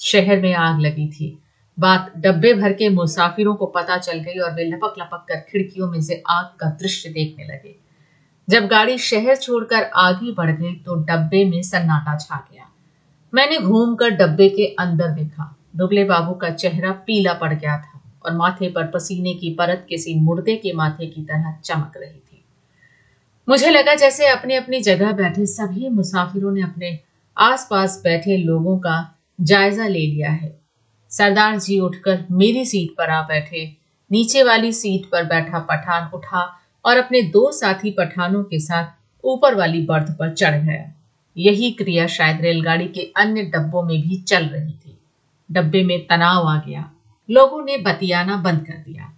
शहर 0.00 0.40
में 0.40 0.54
आग 0.54 0.80
लगी 0.80 1.08
थी। 1.08 1.38
बात 1.78 2.12
डब्बे 2.16 2.52
भर 2.54 2.72
के 2.72 2.88
मुसाफिरों 2.88 3.54
को 3.54 3.66
पता 3.66 3.96
चल 3.98 4.18
गई 4.18 4.38
और 4.38 4.54
वे 4.54 4.64
लपक 4.64 4.94
लपक 4.98 5.24
कर 5.28 5.40
खिड़कियों 5.40 5.90
में 5.90 6.00
से 6.00 6.22
आग 6.30 6.46
का 6.60 6.70
दृश्य 6.70 7.08
देखने 7.08 7.44
लगे। 7.44 7.74
जब 8.48 8.66
गाड़ी 8.66 8.98
शहर 8.98 9.36
छोड़कर 9.36 9.82
आगे 9.96 10.32
बढ़ 10.32 10.50
गई 10.50 10.74
तो 10.76 10.94
डब्बे 10.94 11.44
में 11.44 11.62
सन्नाटा 11.62 12.16
छा 12.18 12.36
गया। 12.52 12.68
मैंने 13.32 13.58
घूमकर 13.58 14.10
डब्बे 14.10 14.48
के 14.48 14.66
अंदर 14.80 15.08
देखा। 15.08 15.54
दुबले 15.76 16.04
बाबू 16.04 16.34
का 16.34 16.50
चेहरा 16.50 16.92
पीला 17.06 17.32
पड़ 17.32 17.52
गया 17.54 17.76
था 17.78 18.00
और 18.24 18.36
माथे 18.36 18.70
पर 18.70 18.86
पसीने 18.86 19.34
की 19.34 19.54
परत 19.54 19.86
किसी 19.88 20.14
मुर्दे 20.14 20.56
के 20.56 20.72
माथे 20.72 21.06
की 21.06 21.22
तरह 21.22 21.52
चमक 21.64 21.92
रही 21.96 22.10
थी। 22.10 22.44
मुझे 23.48 23.70
लगा 23.70 23.94
जैसे 23.94 24.26
अपने 24.26 24.56
अपनी 24.56 24.80
जगह 24.80 25.12
बैठे 25.12 25.46
सभी 25.46 25.88
मुसाफिरों 25.88 26.52
ने 26.52 26.62
अपने 26.62 26.98
आसपास 27.36 28.00
बैठे 28.04 28.36
लोगों 28.36 28.78
का 28.78 29.14
जायजा 29.40 29.86
ले 29.86 29.98
लिया 29.98 30.30
है। 30.30 30.56
सरदार 31.10 31.58
जी 31.58 31.78
उठकर 31.80 32.24
मेरी 32.30 32.64
सीट 32.64 32.90
पर 32.96 33.10
आ 33.10 33.22
बैठे। 33.22 33.76
नीचे 34.10 34.42
वाली 34.42 34.72
सीट 34.72 35.06
पर 35.06 35.24
बैठा 35.24 35.58
पठान 35.58 36.10
उठा 36.14 36.42
और 36.84 36.96
अपने 36.96 37.22
दो 37.22 37.50
साथी 37.52 37.90
पठानों 37.90 38.42
के 38.44 38.58
साथ 38.58 38.92
ऊपर 39.24 39.54
वाली 39.54 39.80
बर्थ 39.82 40.10
पर 40.18 40.34
चढ़ 40.34 40.62
गया। 40.64 40.92
यही 41.36 41.70
क्रिया 41.70 42.06
शायद 42.06 42.40
रेलगाड़ी 42.40 42.86
के 42.88 43.12
अन्य 43.16 43.42
डब्बों 43.42 43.82
में 43.82 44.00
भी 44.02 44.16
चल 44.20 44.44
रही 44.44 44.72
थी। 44.72 44.98
डब्बे 45.50 45.82
में 45.82 46.06
तनाव 46.06 46.48
आ 46.48 46.56
गया। 46.66 46.90
लोगों 47.28 47.64
ने 47.64 47.76
बतियाना 47.78 48.36
बंद 48.36 48.66
कर 48.66 48.72
दिया। 48.72 49.12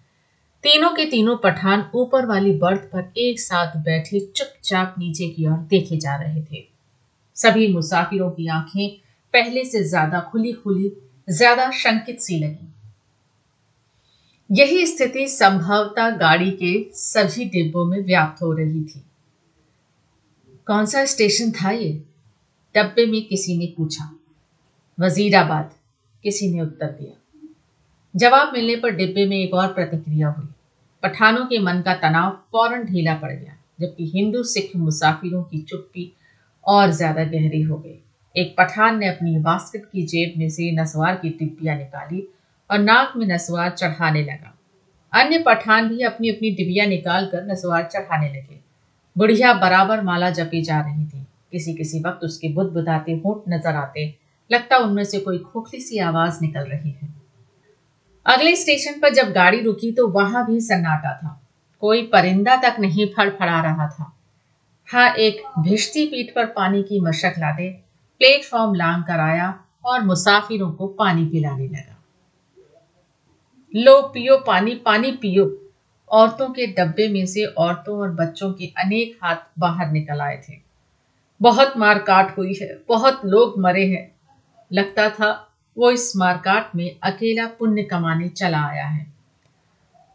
तीनों 0.65 0.91
के 0.91 1.05
तीनों 1.05 1.37
पठान 1.37 1.85
ऊपर 1.95 2.27
वाली 2.27 2.53
बर्थ 2.53 2.81
पर 2.81 3.13
एक 3.17 3.41
साथ 3.41 3.77
बैठे 3.77 4.21
चुपचाप 4.21 4.95
नीचे 4.99 5.29
की 5.29 5.47
ओर 5.47 5.57
देखे 5.57 5.97
जा 5.97 6.17
रहे 6.17 6.43
थे। 6.43 6.65
सभी 7.37 7.69
मुसाफिरों 7.69 8.31
की 8.31 8.49
आँखें 8.49 8.91
पहले 9.35 9.65
से 9.65 9.83
ज़्यादा 9.85 10.21
खुली 10.21 10.53
खुली 10.53 10.89
ज़्यादा 11.31 11.71
शंकित 11.71 12.21
सी 12.21 12.39
लगी। 12.39 12.67
यही 14.51 14.87
स्थिति 14.87 15.29
संभवतः 15.29 16.11
गाड़ी 16.11 16.51
के 16.51 16.91
सभी 16.93 17.45
डिब्बों 17.45 17.85
में 17.85 17.99
व्याप्त 17.99 18.43
हो 18.43 18.53
रही 18.53 18.85
थी। 18.85 19.03
कौन 20.67 20.87
सा 20.87 21.05
स्टेशन 21.05 21.51
था 21.51 21.71
ये? 21.71 21.93
डब्बे 22.75 23.07
में 23.07 23.27
किसी 23.27 23.59
ने 23.59 23.67
पूछा। 23.67 24.17
वजीराबाद, 25.01 25.71
किसी 26.25 26.51
ने 26.51 26.61
उत्तर 26.61 26.87
दिया। 26.87 27.17
जवाब 28.15 28.53
मिलने 28.53 28.77
पर 28.77 28.91
डिब्बे 28.91 29.27
में 29.27 29.37
एक 29.37 29.55
और 29.55 29.73
प्रतिक्रिया 29.73 30.29
हुई। 30.29 30.49
पठानों 31.03 31.47
के 31.47 31.59
मन 31.59 31.83
का 31.83 31.95
तनाव 31.95 32.31
फ़ौरन 32.53 32.85
ढीला 32.85 33.15
पड़ 33.15 33.33
गया, 33.33 33.57
जबकि 33.81 34.07
हिंदू, 34.07 34.43
सिख, 34.43 34.77
मुसाफिरों 34.77 35.43
की 35.43 35.63
चुप्पी 35.63 36.13
और 36.65 36.91
ज़्यादा 36.91 37.25
गहरी 37.25 37.63
हो 37.63 37.77
गई। 37.77 37.99
एक 38.37 38.55
पठान 38.59 38.99
ने 38.99 39.09
अपनी 39.09 39.39
बास्केट 39.39 39.85
की 39.85 40.03
जेब 40.07 40.39
में 40.39 40.49
से 40.51 40.71
नसवार 40.73 41.15
की 41.15 41.29
डिब्बियाँ 41.29 41.77
निकाली 41.77 42.27
और 42.71 42.79
नाक 42.79 43.13
में 43.17 43.27
नसवार 43.27 43.71
चढ़ाने 43.71 44.23
लगा। 44.23 44.57
अन्य 45.13 45.39
पठान 45.39 45.89
भी 45.89 46.03
अपनी 46.03 46.29
अपनी 46.29 46.51
डिबिया 46.51 46.87
निकाल 46.87 47.27
कर 47.27 47.47
नसवार 47.47 47.85
चढ़ाने 47.85 48.29
लगे। 48.29 48.59
बुढ़िया 49.17 49.53
बराबर 49.55 50.01
माला 50.01 50.31
जपी 50.31 50.63
जा 50.63 50.81
रही 50.81 51.07
थी। 51.07 51.27
किसी 51.53 51.75
किसी 51.75 52.01
वक्त 52.01 52.25
उसके 52.25 52.49
बुद्ध 52.49 52.71
बुदाते 52.73 53.13
होठ 53.13 53.43
नज़र 53.49 53.77
आते। 53.77 54.15
लगता 54.51 54.77
उनमें 54.77 55.05
से 55.05 55.21
कोई 55.21 55.39
खोखली 55.39 55.81
सी 55.81 55.99
आवाज़ 55.99 56.39
निकल 56.43 56.61
रही 56.61 56.91
है। 56.91 57.09
अगले 58.27 58.57
स्टेशन 58.57 59.01
पर 59.01 59.15
जब 59.15 59.33
गाड़ी 59.33 59.61
रुकी 59.61 59.93
तो 59.93 60.09
वहाँ 60.09 60.47
भी 60.47 60.61
सन्नाटा 60.61 61.17
था। 61.17 61.41
कोई 61.81 62.03
परिंदा 62.07 62.57
तक 62.57 62.81
नहीं 62.81 63.07
फड़फड़ा 63.07 63.61
रहा 63.61 63.89
था। 63.89 64.13
हाँ 64.89 65.09
एक 65.15 65.43
भिश्ती 65.59 66.07
पीठ 66.07 66.35
पर 66.35 66.47
पानी 66.47 66.83
की 66.83 67.01
मशक 67.01 67.35
लादे 67.39 67.69
प्लेटफॉर्म 68.21 68.75
लांग 68.75 69.03
कर 69.03 69.21
आया 69.21 69.65
और 69.85 70.01
मुसाफिरों 70.01 70.73
को 70.73 70.87
पानी 70.87 71.25
पिलाने 71.25 71.69
लगा। 71.69 71.97
लो 73.75 74.01
पियो, 74.03 74.37
पानी 74.37 74.75
पानी 74.75 75.13
पियो। 75.13 75.45
औरतों 76.11 76.49
के 76.49 76.67
डब्बे 76.67 77.09
में 77.09 77.27
से 77.27 77.45
औरतों 77.45 77.99
और 77.99 78.11
बच्चों 78.11 78.53
के 78.53 78.67
अनेक 78.79 79.19
हाथ 79.25 79.37
बाहर 79.59 79.91
निकल 79.91 80.21
आए 80.21 80.37
थे। 80.49 80.59
बहुत 81.41 81.77
मारकाट 81.77 82.37
हुई 82.39 82.55
है, 82.55 82.81
बहुत 82.89 83.21
लोग 83.25 83.59
मरे 83.59 83.87
हैं। 83.87 84.11
लगता 84.73 85.09
था 85.11 85.31
वो 85.77 85.91
इस 85.91 86.13
मारकाट 86.17 86.77
में 86.77 86.97
अकेला 87.03 87.47
पुण्य 87.47 87.83
कमाने 87.83 88.29
चला 88.29 88.63
आया 88.63 88.87
है। 88.87 89.07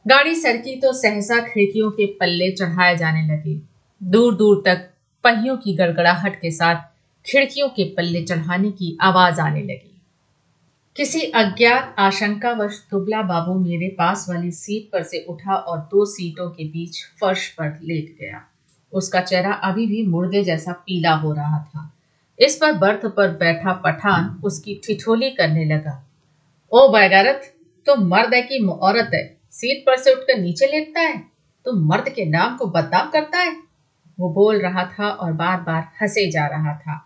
गाड़ी 0.07 0.35
सरकी 0.35 0.75
तो 0.75 0.93
सहसा 0.93 1.39
खिड़कियों 1.39 1.91
के 1.91 2.05
पल्ले 2.05 2.51
चढ़ाए 2.51 2.97
जाने 2.97 3.27
लगे। 3.27 3.59
दूर 4.01 4.35
दूर 4.35 4.63
तक 4.65 4.89
पहियों 5.23 5.57
की 5.57 5.73
गड़गड़ाहट 5.73 6.35
के 6.35 6.51
साथ 6.51 6.94
खिड़कियों 7.25 7.69
के 7.69 7.83
पल्ले 7.83 8.23
चढ़ाने 8.23 8.71
की 8.71 8.97
आवाज़ 9.01 9.41
आने 9.41 9.61
लगी। 9.61 10.01
किसी 10.95 11.21
अज्ञात, 11.21 11.95
आशंकावश 11.99 12.87
दुबला 12.91 13.21
बाबू 13.21 13.59
मेरे 13.59 13.87
पास 13.87 14.25
वाली 14.29 14.51
सीट 14.51 14.89
पर 14.93 15.03
से 15.03 15.25
उठा 15.29 15.55
और 15.55 15.77
दो 15.77 16.05
सीटों 16.05 16.49
के 16.49 16.63
बीच 16.63 16.97
फर्श 17.21 17.49
पर 17.49 17.79
लेट 17.83 18.17
गया। 18.21 18.43
उसका 18.93 19.21
चेहरा 19.21 19.53
अभी 19.53 19.87
भी 19.87 20.07
मुर्दे 20.07 20.43
जैसा 20.43 20.71
पीला 20.71 21.13
हो 21.13 21.33
रहा 21.33 21.59
था। 21.59 21.93
इस 22.39 22.55
पर 22.55 22.73
बर्थ 22.73 23.05
पर 23.05 23.27
बैठा 23.27 23.73
पठान 23.73 24.41
उसकी 24.43 24.81
ठिठोली 24.87 25.29
करने 25.29 25.65
लगा। 25.65 26.09
ओ 26.71 26.87
बैगारत 26.87 27.53
तो 27.85 27.95
मर्द 27.95 28.33
है 28.33 28.41
कि 28.41 28.67
औरत 28.81 29.11
है? 29.13 29.37
सीट 29.51 29.83
पर 29.85 29.97
से 29.97 30.13
उठकर 30.13 30.37
नीचे 30.37 30.65
लेटता 30.65 31.01
है? 31.01 31.17
तो 31.65 31.73
मर्द 31.73 32.09
के 32.09 32.25
नाम 32.25 32.57
को 32.57 32.65
बदनाम 32.65 33.09
करता 33.09 33.39
है? 33.39 33.57
वो 34.19 34.29
बोल 34.33 34.61
रहा 34.61 34.83
था 34.85 35.09
और 35.09 35.33
बार 35.33 35.61
बार 35.61 35.91
हंसे 36.01 36.31
जा 36.31 36.45
रहा 36.45 36.75
था। 36.75 37.04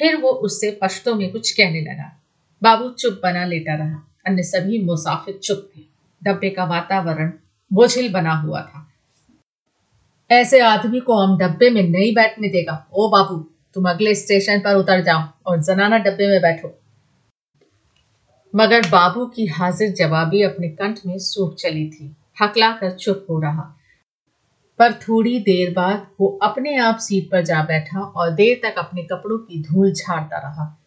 फिर 0.00 0.16
वो 0.16 0.28
उससे 0.28 0.78
पश्तों 0.82 1.14
में 1.14 1.32
कुछ 1.32 1.50
कहने 1.50 1.80
लगा। 1.80 2.20
बाबू 2.62 2.90
चुप 2.90 3.20
बना 3.22 3.44
लेटा 3.44 3.74
रहा। 3.74 4.08
अन्य 4.26 4.42
सभी 4.42 4.84
मुसाफिर 4.84 5.40
चुप 5.42 5.70
थे। 5.76 5.80
डब्बे 6.22 6.50
का 6.50 6.64
वातावरण 6.64 7.32
बोझिल 7.72 8.12
बना 8.12 8.32
हुआ 8.32 8.60
था। 8.60 8.92
ऐसे 10.30 10.60
आदमी 10.60 11.00
को 11.00 11.14
हम 11.14 11.38
डब्बे 11.38 11.70
में 11.70 11.82
नहीं 11.82 12.14
बैठने 12.14 12.48
देगा। 12.48 12.86
ओ 12.92 13.08
बाबू, 13.08 13.50
तुम 13.74 13.90
अगले 13.90 14.14
स्टेशन 14.14 14.60
पर 14.60 14.74
उतर 14.74 15.00
जाओ 15.00 15.28
और 15.46 15.62
जनाना 15.62 15.98
डब्बे 15.98 16.28
में 16.28 16.42
बैठो। 16.42 16.78
मगर 18.56 18.88
बाबू 18.88 19.26
की 19.26 19.46
हाजिर 19.46 19.92
जवाबी 19.92 20.42
अपने 20.42 20.68
कंठ 20.68 20.98
में 21.06 21.18
सूख 21.18 21.54
चली 21.54 21.90
थी। 21.90 22.16
हकला 22.42 22.72
कर 22.72 22.90
चुप 22.90 23.26
हो 23.30 23.40
रहा। 23.40 23.79
पर 24.80 24.92
थोड़ी 24.92 25.38
देर 25.38 25.72
बाद 25.72 26.06
वो 26.20 26.38
अपने 26.42 26.76
आप 26.76 26.98
सीट 26.98 27.30
पर 27.30 27.44
जा 27.44 27.62
बैठा 27.62 28.00
और 28.00 28.30
देर 28.30 28.60
तक 28.64 28.74
अपने 28.78 29.02
कपड़ों 29.02 29.38
की 29.38 29.62
धूल 29.62 29.92
झाड़ता 29.92 30.36
रहा। 30.36 30.80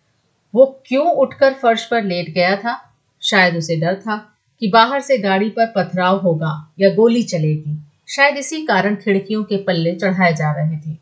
वो 0.56 0.84
क्यों 0.86 1.08
उठकर 1.08 1.54
फर्श 1.54 1.86
पर 1.86 2.04
लेट 2.04 2.30
गया 2.30 2.56
था? 2.56 2.94
शायद 3.22 3.56
उसे 3.56 3.76
डर 3.76 3.96
था 3.96 4.36
कि 4.60 4.68
बाहर 4.68 5.02
से 5.02 5.18
गाड़ी 5.18 5.50
पर 5.50 5.74
पथराव 5.76 6.18
होगा 6.18 6.74
या 6.80 6.94
गोली 6.94 7.24
चलेगी। 7.24 7.84
शायद 8.10 8.38
इसी 8.38 8.66
कारण 8.66 8.96
खिड़कियों 8.96 9.44
के 9.44 9.58
पल्ले 9.58 9.96
चढ़ाए 9.96 10.34
जा 10.34 10.52
रहे 10.52 10.78
थे। 10.78 10.98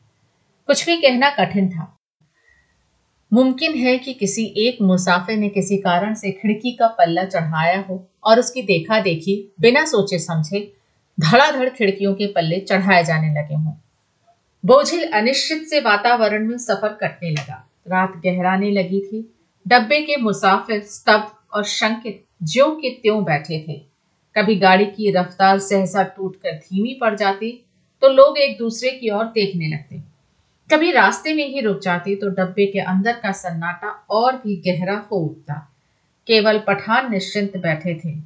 कुछ 0.67 0.85
भी 0.85 0.97
कहना 0.97 1.29
कठिन 1.29 1.69
था। 1.69 1.97
मुमकिन 3.33 3.75
है 3.75 3.97
कि 3.97 4.13
किसी 4.13 4.53
एक 4.57 4.77
मुसाफिर 4.81 5.37
ने 5.37 5.49
किसी 5.49 5.77
कारण 5.77 6.13
से 6.13 6.31
खिड़की 6.31 6.71
का 6.71 6.87
पल्ला 6.87 7.23
चढ़ाया 7.23 7.85
हो 7.89 8.07
और 8.23 8.39
उसकी 8.39 8.61
देखा 8.61 8.99
देखी 8.99 9.53
बिना 9.59 9.85
सोचे 9.85 10.19
समझे 10.19 10.80
धड़ाधड़ 11.21 11.69
खिड़कियों 11.69 12.13
के 12.13 12.27
पल्ले 12.27 12.59
चढ़ाए 12.59 13.03
जाने 13.03 13.33
लगे 13.33 13.55
हों। 13.55 13.73
बोझिल 14.63 15.03
अनिश्चित 15.11 15.67
से 15.67 15.79
वातावरण 15.79 16.47
में 16.47 16.57
सफ़र 16.57 16.97
कटने 17.01 17.31
लगा। 17.31 17.65
रात 17.87 18.13
गहराने 18.25 18.71
लगी 18.71 18.99
थी। 19.01 19.21
डब्बे 19.65 20.01
के 20.01 20.15
मुसाफिर 20.17 20.81
स्तब्ध 20.83 21.31
और 21.53 21.63
शंकित 21.63 22.23
ज्यो 22.43 22.69
के 22.75 22.89
त्यों 22.91 23.23
बैठे 23.23 23.63
थे। 23.67 23.73
कभी 24.35 24.55
गाड़ी 24.55 24.85
की 24.85 25.11
रफ्तार 25.11 25.59
सहसा 25.59 26.03
टूटकर 26.07 26.55
धीमी 26.57 26.97
पड़ 27.01 27.15
जाती 27.15 27.51
तो 28.01 28.09
लोग 28.09 28.37
एक 28.37 28.57
दूसरे 28.57 28.91
की 28.91 29.09
ओर 29.09 29.25
देखने 29.25 29.67
लगते। 29.67 30.01
कभी 30.69 30.91
रास्ते 30.91 31.33
में 31.33 31.45
ही 31.45 31.61
रुक 31.61 31.79
जाती 31.79 32.15
तो 32.15 32.27
डब्बे 32.31 32.65
के 32.65 32.79
अंदर 32.79 33.13
का 33.13 33.31
सन्नाटा 33.31 33.89
और 34.09 34.35
भी 34.35 34.55
गहरा 34.67 34.97
हो 35.11 35.17
उठता। 35.17 35.53
केवल 36.27 36.59
पठान 36.59 37.11
निश्चिंत 37.11 37.57
बैठे 37.57 37.99
थे। 38.05 38.17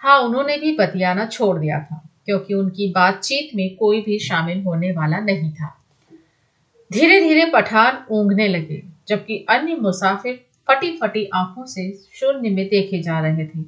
हाँ 0.00 0.18
उन्होंने 0.20 0.56
भी 0.58 0.76
बतियाना 0.76 1.26
छोड़ 1.26 1.58
दिया 1.58 1.78
था। 1.80 2.08
क्योंकि 2.26 2.54
उनकी 2.54 2.88
बातचीत 2.88 3.54
में 3.54 3.76
कोई 3.76 4.00
भी 4.00 4.18
शामिल 4.18 4.62
होने 4.62 4.92
वाला 4.92 5.18
नहीं 5.18 5.52
था। 5.52 5.78
धीरे 6.90 7.20
धीरे 7.20 7.44
पठान 7.44 8.04
ऊँगने 8.10 8.48
लगे, 8.48 8.82
जबकि 9.08 9.46
अन्य 9.48 9.74
मुसाफिर 9.74 10.40
फटी 10.68 10.96
फटी 10.96 11.24
आँखों 11.34 11.66
से 11.66 11.90
शून्य 12.14 12.50
में 12.50 12.68
देखे 12.68 13.02
जा 13.02 13.20
रहे 13.20 13.46
थे। 13.46 13.64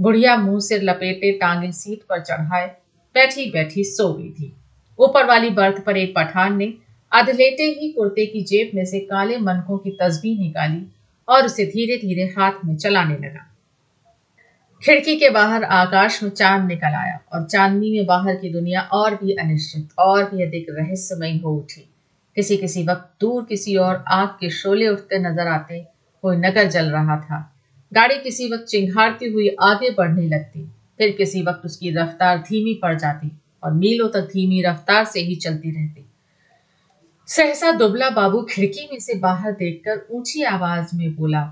बुढ़िया 0.00 0.36
मुँह 0.36 0.60
से 0.60 0.78
लपेटे 0.78 1.32
टांगे 1.32 1.72
सीट 1.72 2.02
पर 2.02 2.20
चढ़ाए 2.20 2.66
बैठी 3.14 3.50
बैठी 3.50 3.84
सो 3.84 4.12
गई 4.14 4.30
थी। 4.30 4.52
ऊपर 4.98 5.26
वाली 5.26 5.50
बर्थ 5.50 5.84
पर 5.84 5.96
एक 5.96 6.12
पठान 6.16 6.56
ने 6.56 6.72
अधलेटे 7.12 7.62
ही 7.62 7.92
कुर्ते 7.92 8.26
की 8.26 8.42
जेब 8.42 8.70
में 8.74 8.84
से 8.84 9.00
काले 9.00 9.38
मनकों 9.38 9.78
की 9.78 9.90
तस्वीर 9.90 10.38
निकाली 10.38 10.86
और 11.28 11.46
उसे 11.46 11.66
धीरे 11.66 11.96
धीरे 11.96 12.24
हाथ 12.38 12.64
में 12.64 12.76
चलाने 12.76 13.14
लगा। 13.14 13.55
खिड़की 14.86 15.16
के 15.16 15.30
बाहर 15.30 15.64
आकाश 15.64 16.22
में 16.22 16.30
चाँद 16.30 16.66
निकल 16.68 16.94
आया 16.94 17.18
और 17.32 17.44
चांदनी 17.44 17.90
में 17.90 18.06
बाहर 18.06 18.34
की 18.34 18.52
दुनिया 18.52 18.80
और 18.80 19.14
भी 19.14 19.32
अनिश्चित 19.32 19.88
और 19.98 20.24
भी 20.24 20.42
अधिक 20.42 20.66
रहस्यमय 20.70 21.32
हो 21.38 21.54
उठी। 21.54 21.80
किसी 22.36 22.56
किसी 22.56 22.82
वक्त 22.82 23.08
दूर 23.20 23.44
किसी 23.44 23.76
और 23.76 24.04
आग 24.08 24.28
के 24.28 24.50
शोले 24.50 24.88
उठते 24.88 25.18
नज़र 25.18 25.48
आते, 25.48 25.80
कोई 26.22 26.36
नगर 26.36 26.64
जल 26.64 26.90
रहा 26.90 27.16
था। 27.16 27.40
गाड़ी 27.92 28.18
किसी 28.18 28.48
वक्त 28.52 28.64
चिंघाड़ती 28.64 29.32
हुई 29.32 29.48
आगे 29.60 29.90
बढ़ने 29.90 30.28
लगती, 30.28 30.64
फिर 30.98 31.10
किसी 31.10 31.42
वक्त 31.42 31.64
उसकी 31.64 31.90
रफ्तार 31.90 32.38
धीमी 32.38 32.74
पड़ 32.74 32.94
जाती 32.98 33.32
और 33.64 33.72
मीलों 33.72 34.08
तक 34.08 34.20
धीमी 34.20 34.62
रफ्तार 34.62 35.04
से 35.04 35.20
ही 35.20 35.36
चलती 35.36 35.70
रहती। 35.70 36.06
सहसा 37.26 37.72
दुबला 37.72 38.10
बाबू 38.10 38.42
खिड़की 38.42 38.88
में 38.92 38.98
से 39.00 39.18
बाहर 39.18 39.52
देखकर 39.52 40.06
ऊँची 40.10 40.42
आवाज़ 40.42 40.96
में 40.96 41.14
बोला 41.16 41.46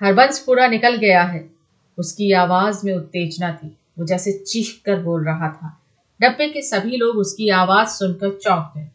हरबंस 0.00 0.38
पूरा 0.38 0.68
निकल 0.68 0.96
गया 0.96 1.22
है। 1.22 1.55
उसकी 1.98 2.32
आवाज़ 2.32 2.80
में 2.84 2.94
उत्तेजना 2.94 3.52
थी। 3.52 3.76
वो 3.98 4.06
जैसे 4.06 4.32
चीख 4.32 4.82
कर 4.86 5.02
बोल 5.02 5.24
रहा 5.24 5.48
था। 5.48 5.82
डब्बे 6.22 6.48
के 6.48 6.62
सभी 6.62 6.96
लोग 6.96 7.16
उसकी 7.16 7.48
आवाज़ 7.48 7.88
सुनकर 7.88 8.30
चौंक 8.30 8.72
गए। 8.76 8.88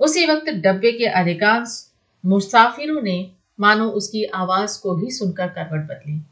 उसी 0.00 0.26
वक्त 0.26 0.50
डब्बे 0.50 0.92
के 0.92 1.06
अधिकांश 1.06 1.90
मुसाफिरों 2.26 3.02
ने, 3.02 3.30
मानो 3.60 3.88
उसकी 3.88 4.24
आवाज़ 4.24 4.82
को 4.82 4.96
ही 4.96 5.10
सुनकर 5.10 5.46
करवट 5.46 5.80
बदली। 5.80 6.22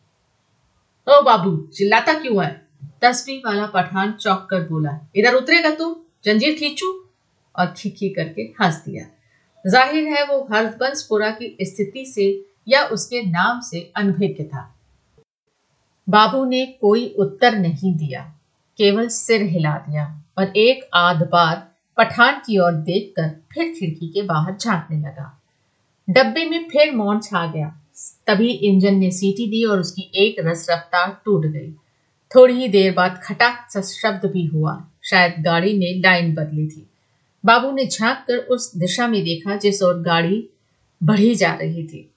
ओ 1.08 1.22
बाबू, 1.22 1.56
चिल्लाता 1.56 2.14
क्यों 2.14 2.44
है? 2.44 2.66
तस्वीर 3.02 3.42
वाला 3.46 3.66
पठान 3.66 4.12
चौक 4.12 4.48
कर 4.50 4.68
बोला, 4.68 5.00
इधर 5.16 5.34
उतरेगा 5.34 5.70
तू? 5.70 6.06
जंजीर 6.24 6.54
खींचू? 6.54 7.02
और 7.58 7.66
खिखी 7.76 8.08
करके 8.08 8.42
हंस 8.42 8.74
दिया। 8.74 9.06
ज़ाहिर 9.70 10.04
है 10.04 10.24
वो 10.24 10.48
हरबंसपुरा 10.52 11.30
की 11.30 11.56
स्थिति 11.62 12.06
से 12.06 12.46
या 12.68 12.84
उसके 12.84 13.22
नाम 13.22 13.60
से 13.60 13.92
अनभिज्ञ 13.96 14.44
था। 14.44 14.75
बाबू 16.08 16.44
ने 16.44 16.66
कोई 16.66 17.14
उत्तर 17.18 17.58
नहीं 17.58 17.94
दिया। 17.94 18.34
केवल 18.78 19.08
सिर 19.08 19.42
हिला 19.42 19.74
दिया 19.74 20.22
और 20.38 20.56
एक 20.56 20.88
आध 20.94 21.16
बार 21.16 21.72
पठान 21.96 22.34
की 22.34 22.58
ओर 22.58 22.72
देखकर 22.72 23.28
फिर 23.28 23.74
खिड़की 23.78 24.08
के 24.08 24.22
बाहर 24.22 24.56
झांकने 24.56 24.98
लगा। 24.98 25.42
डब्बे 26.10 26.44
में 26.44 26.68
फिर 26.68 26.94
मौन 26.94 27.20
छा 27.20 27.52
गया। 27.52 27.80
तभी 28.26 28.50
इंजन 28.50 28.94
ने 28.94 29.10
सीटी 29.10 29.46
दी 29.46 29.64
और 29.64 29.80
उसकी 29.80 30.10
एक 30.14 30.36
रस 30.40 30.66
रफ्तार 30.70 31.22
टूट 31.24 31.46
गई। 31.46 31.72
थोड़ी 32.34 32.54
ही 32.54 32.68
देर 32.68 32.92
बाद 32.92 33.20
खटाक 33.24 33.66
सा 33.70 33.80
शब्द 33.80 34.30
भी 34.30 34.46
हुआ। 34.46 34.88
शायद 35.04 35.34
गाड़ी 35.38 35.78
ने 35.78 35.94
लाइन 35.94 36.34
बदली 36.34 36.68
थी। 36.68 36.90
बाबू 37.44 37.70
ने 37.70 37.86
झाँक 37.86 38.18
कर 38.28 38.36
उस 38.36 38.76
दिशा 38.76 39.06
में 39.06 39.24
देखा 39.24 39.56
जिस 39.56 39.82
ओर 39.82 39.94
गाड़ी 39.94 40.48
बढ़ी 41.02 41.34
जा 41.34 41.54
रही 41.54 41.86
थी। 41.86 42.14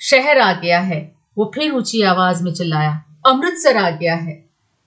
शहर 0.00 0.38
आ 0.38 0.52
गया 0.52 0.80
है। 0.80 1.13
वो 1.36 1.50
फिर 1.54 1.72
ऊँची 1.72 2.02
आवाज़ 2.02 2.42
में 2.44 2.52
चिल्लाया, 2.54 3.02
अमृतसर 3.26 3.76
आ 3.76 3.90
गया 3.90 4.14
है। 4.14 4.42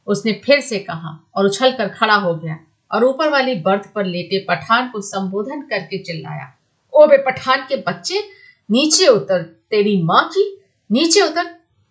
उसने 0.07 0.31
फिर 0.45 0.59
से 0.59 0.79
कहा 0.79 1.17
और 1.35 1.45
उछल 1.45 1.71
कर 1.71 1.87
खड़ा 1.89 2.15
हो 2.15 2.33
गया 2.35 2.57
और 2.91 3.03
ऊपर 3.03 3.29
वाली 3.29 3.55
बर्थ 3.55 3.91
पर 3.93 4.05
लेटे 4.05 4.45
पठान 4.49 4.89
को 4.89 5.01
संबोधन 5.01 5.61
करके 5.61 5.97
चिल्लाया, 5.97 6.53
ओ 6.93 7.07
बे 7.07 7.17
पठान 7.17 7.65
के 7.69 7.77
बच्चे, 7.77 8.23
नीचे 8.69 9.07
उतर 9.07 9.41
तेरी 9.43 10.01
माँ 10.03 10.23
की, 10.27 10.45
नीचे 10.91 11.21
उतर, 11.21 11.43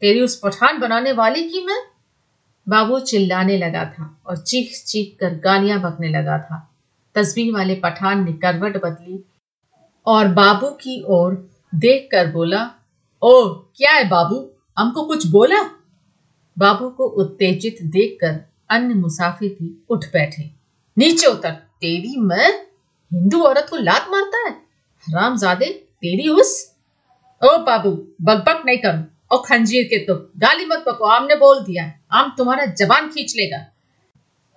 तेरी 0.03 0.21
उस 0.21 0.41
पठान 0.41 0.79
बनाने 0.79 1.13
वाले 1.13 1.43
की 1.43 1.65
मैं? 1.65 1.83
बाबू 2.67 2.99
चिल्लाने 3.01 3.57
लगा 3.57 3.85
था 3.85 4.21
और 4.27 4.37
चीख 4.37 4.73
चीख 4.87 5.17
कर 5.21 5.35
गालियाँ 5.35 5.81
बकने 5.81 6.09
लगा 6.09 6.39
था। 6.39 6.59
तस्वीर 7.15 7.53
वाले 7.53 7.75
पठान 7.75 8.25
ने 8.25 8.33
करवट 8.33 8.77
बदली 8.77 9.25
और 10.07 10.29
बाबू 10.29 10.71
की 10.71 11.03
ओर 11.09 11.51
देख 11.75 12.09
कर 12.13 12.33
बोला 12.33 12.65
ओ 13.27 13.49
क्या 13.49 13.93
है 13.93 14.09
बाबू? 14.09 14.51
हमको 14.79 15.03
कुछ 15.03 15.27
बोला? 15.27 15.63
बाबू 16.59 16.89
को 16.89 17.05
उत्तेजित 17.05 17.77
देखकर 17.83 18.53
अन्य 18.71 18.95
मुसाफिर 18.95 19.51
भी 19.51 19.87
उठ 19.91 20.05
बैठे। 20.05 20.51
नीचे 20.99 21.27
उतर, 21.27 21.51
तेरी 21.51 22.21
मैं? 22.21 22.63
हिंदू 23.13 23.41
औरत 23.41 23.67
को 23.71 23.77
लात 23.77 24.07
मारता 24.11 24.39
है? 24.39 24.51
हरामजादे, 25.09 25.67
तेरी 25.71 26.29
उस? 26.29 26.75
ओ 27.45 27.59
बाबू, 27.59 27.91
बकबक 28.23 28.63
नहीं 28.67 28.79
करो। 28.79 29.37
और 29.37 29.43
खंजीर 29.47 29.85
के 29.85 29.99
तुम, 29.99 30.17
गाली 30.17 30.67
मत 30.67 30.85
पको 30.87 31.05
आम 31.05 31.25
ने 31.25 31.35
बोल 31.35 31.61
दिया। 31.61 31.93
आम 32.13 32.35
तुम्हारा 32.39 32.67
जबान 32.67 33.09
खींच 33.09 33.35
लेगा। 33.37 33.67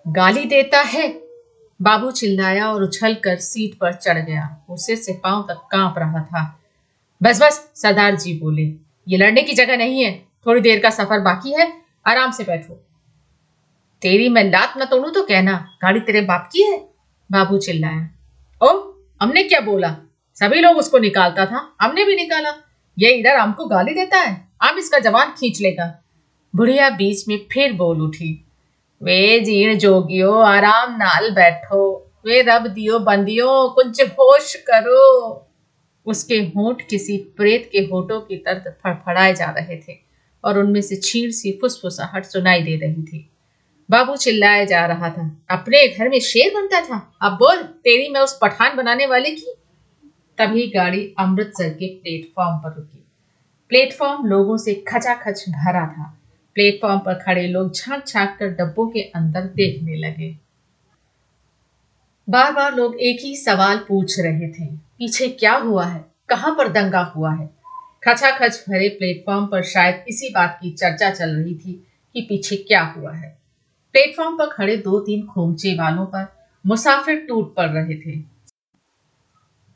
गाली 0.07 0.45
देता 0.45 0.81
है? 0.81 1.21
बाबू 1.81 2.11
चिल्लाया 2.11 2.73
और 2.73 2.83
उछल 2.83 3.13
कर 3.13 3.35
सीट 3.35 3.77
पर 3.77 3.93
चढ़ 3.93 4.17
गया। 4.17 4.65
उसे 4.69 4.95
से 4.95 5.13
पाँव 5.23 5.43
तक 5.43 5.67
काँप 5.71 5.95
रहा 5.97 6.23
था। 6.23 6.58
बस 7.21 7.41
बस, 7.41 7.71
सरदार 7.75 8.15
जी 8.15 8.33
बोले, 8.33 8.63
ये 9.07 9.17
लड़ने 9.17 9.41
की 9.41 9.53
जगह 9.53 9.77
नहीं 9.77 10.03
है, 10.03 10.11
थोड़ी 10.45 10.61
देर 10.61 10.79
का 10.79 10.89
सफ़र 10.89 11.19
बाकी 11.19 11.51
है, 11.51 11.73
आराम 12.07 12.31
से 12.31 12.43
बैठो। 12.43 12.73
तेरी 14.01 14.29
मैं 14.29 14.43
लात 14.43 14.73
न 14.77 14.85
तोड़ू 14.85 15.09
तो 15.09 15.23
कहना, 15.23 15.53
गाड़ी 15.81 15.99
तेरे 15.99 16.21
बाप 16.21 16.49
की 16.51 16.63
है? 16.63 16.77
बाबू 17.31 17.57
चिल्लाया। 17.57 18.09
ओ 18.61 18.93
हमने 19.21 19.43
क्या 19.43 19.59
बोला? 19.59 19.95
सभी 20.35 20.59
लोग 20.59 20.77
उसको 20.77 20.97
निकालता 20.97 21.45
था, 21.45 21.75
हमने 21.81 22.05
भी 22.05 22.15
निकाला। 22.15 22.49
ये 22.99 23.09
इधर 23.09 23.35
हमको 23.35 23.65
गाली 23.65 23.93
देता 23.93 24.17
है, 24.17 24.47
हम 24.63 24.77
इसका 24.77 24.99
जवान 24.99 25.31
खींच 25.31 25.61
लेगा। 25.61 26.03
बुढ़िया 26.55 26.89
बीच 26.89 27.27
में 27.27 27.37
फिर 27.51 27.73
बोल 27.73 28.01
उठी। 28.01 28.45
वे 29.01 29.39
जीण 29.39 29.77
जोगियो, 29.77 30.31
आराम 30.33 30.95
नाल 30.95 31.31
बैठो। 31.31 32.11
वे 32.25 32.41
रब 32.41 32.67
दियो, 32.67 32.99
बंदियो 32.99 33.69
कुछ 33.69 34.01
होश 34.01 34.55
करो। 34.55 35.45
उसके 36.09 36.35
होंठ 36.35 36.81
किसी 36.89 37.17
प्रेत 37.17 37.69
के 37.71 37.79
होठों 37.79 38.21
की 38.21 38.37
तरह 38.37 38.71
फड़फड़ाए 38.83 39.33
जा 39.33 39.45
रहे 39.45 39.77
थे 39.77 39.97
और 40.43 40.59
उनमें 40.59 40.81
से 40.81 40.95
छीड़ 40.95 41.31
सी 41.31 41.57
फुसफुसाहट 41.61 42.25
सुनाई 42.25 42.61
दे 42.61 42.75
रही 42.75 43.03
थी। 43.03 43.29
बाबू 43.91 44.15
चिल्लाया 44.15 44.65
जा 44.65 44.85
रहा 44.85 45.09
था, 45.09 45.37
अपने 45.49 45.87
घर 45.87 46.09
में 46.09 46.19
शेर 46.19 46.51
बनता 46.55 46.81
था? 46.81 47.17
अब 47.21 47.31
बोल, 47.31 47.57
तेरी 47.57 48.09
मैं 48.09 48.21
उस 48.21 48.39
पठान 48.41 48.75
बनाने 48.75 49.05
वाले 49.05 49.29
की? 49.29 49.53
तभी 50.37 50.67
गाड़ी 50.67 51.15
अमृतसर 51.19 51.69
के 51.69 51.87
प्लेटफॉर्म 51.87 52.57
पर 52.57 52.75
रुकी। 52.75 53.05
प्लेटफॉर्म 53.69 54.25
लोगों 54.25 54.57
से 54.57 54.73
खचाखच 54.73 55.45
भरा 55.49 55.87
था। 55.87 56.17
प्लेटफॉर्म 56.55 56.99
पर 56.99 57.13
खड़े 57.13 57.47
लोग 57.47 57.73
झाँक 57.73 58.05
झाँक 58.05 58.37
कर 58.39 58.47
डब्बों 58.47 58.87
के 58.87 59.01
अंदर 59.01 59.41
देखने 59.41 59.95
लगे। 59.95 60.35
बार 62.29 62.51
बार 62.51 62.75
लोग 62.75 62.95
एक 62.99 63.19
ही 63.21 63.35
सवाल 63.35 63.77
पूछ 63.77 64.19
रहे 64.19 64.49
थे। 64.49 64.88
पीछे 64.99 65.29
क्या 65.29 65.53
हुआ 65.53 65.85
है? 65.85 66.05
कहाँ 66.29 66.55
पर 66.55 66.67
दंगा 66.67 67.01
हुआ 67.01 67.33
है? 67.33 67.49
खचाखच 68.03 68.65
भरे 68.69 68.89
प्लेटफॉर्म 68.89 69.45
पर 69.45 69.63
शायद 69.63 70.05
इसी 70.07 70.29
बात 70.29 70.59
की 70.61 70.71
चर्चा 70.71 71.09
चल 71.09 71.29
रही 71.29 71.55
थी 71.55 71.87
कि 72.13 72.21
पीछे 72.21 72.55
क्या 72.55 72.81
हुआ 72.81 73.13
है। 73.13 73.29
प्लेटफॉर्म 73.93 74.37
पर 74.37 74.49
खड़े 74.49 74.77
दो 74.77 74.99
तीन 74.99 75.25
खोमचे 75.25 75.75
वालों 75.75 76.05
पर 76.05 76.27
मुसाफिर 76.65 77.25
टूट 77.29 77.55
पड़ 77.55 77.69
रहे 77.69 77.95
थे। 77.95 78.21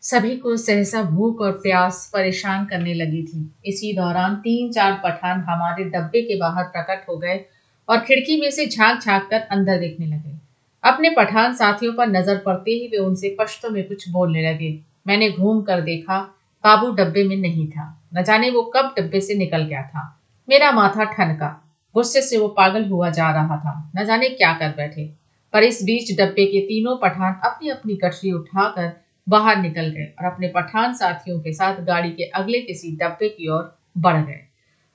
सभी 0.02 0.38
को 0.38 0.58
सहसा 0.58 1.04
भूख 1.04 1.42
और 1.42 1.52
प्यास 1.52 2.10
परेशान 2.14 2.66
करने 2.66 2.94
लगी 2.94 3.24
थी। 3.24 3.56
इसी 3.66 3.94
दौरान 3.94 4.36
तीन 4.36 4.72
चार 4.72 5.02
पठान 5.04 5.40
हमारे 5.40 5.84
डब्बे 5.84 6.22
के 6.22 6.40
बाहर 6.40 6.64
प्रकट 6.64 7.10
हो 7.10 7.18
गए 7.18 7.46
और 7.90 8.00
खिड़की 8.00 8.42
में 8.42 8.52
से 8.52 8.68
झाँक 8.68 9.02
झाँक 9.02 9.30
कर 9.30 9.40
अंदर 9.40 9.80
देखने 9.80 10.06
लगे। 10.06 10.40
अपने 10.84 11.10
पठान 11.10 11.54
साथियों 11.54 11.94
पर 11.94 12.08
नज़र 12.08 12.38
पड़ते 12.38 12.72
ही 12.72 12.88
वे 12.88 12.98
उनसे 12.98 13.36
पश्तो 13.40 13.70
में 13.70 13.88
कुछ 13.88 14.10
बोलने 14.10 14.52
लगे। 14.52 14.93
मैंने 15.08 15.32
घूम 15.32 15.62
कर 15.62 15.82
देखा, 15.82 16.20
काबू 16.64 16.92
डब्बे 16.92 17.24
में 17.24 17.36
नहीं 17.36 17.68
था। 17.68 18.02
न 18.16 18.24
जाने 18.24 18.50
वो 18.50 18.62
कब 18.62 18.96
डब्बे 19.00 19.22
से 19.22 19.36
निकल 19.36 19.64
गया 19.64 19.82
था। 19.82 20.22
मेरा 20.50 20.72
माथा 20.72 21.04
ठनका, 21.04 21.72
गुस्से 21.94 22.22
से 22.22 22.38
वो 22.38 22.48
पागल 22.48 22.86
हुआ 22.86 23.10
जा 23.10 23.32
रहा 23.32 23.58
था। 23.58 23.92
न 23.96 24.06
जाने 24.06 24.30
क्या 24.30 24.54
कर 24.54 24.70
बैठे। 24.70 25.14
पर 25.54 25.64
इस 25.64 25.84
बीच 25.84 26.18
डब्बे 26.18 26.46
के 26.46 26.60
तीनों 26.60 26.98
पठान 26.98 27.34
अपनी 27.34 27.70
अपनी 27.70 27.96
कटरी 27.96 28.32
उठाकर 28.32 29.02
बाहर 29.30 29.58
निकल 29.58 29.82
गए 29.82 30.14
और 30.20 30.26
अपने 30.26 30.48
पठान 30.48 30.94
साथियों 30.94 31.40
के 31.40 31.54
साथ 31.54 31.76
गाड़ी 31.76 32.10
के 32.10 32.24
अगले 32.24 32.60
किसी 32.60 32.92
डब्बे 32.92 33.30
की 33.30 33.48
ओर 33.48 33.78
बढ़ 33.98 34.22
गए। 34.22 34.40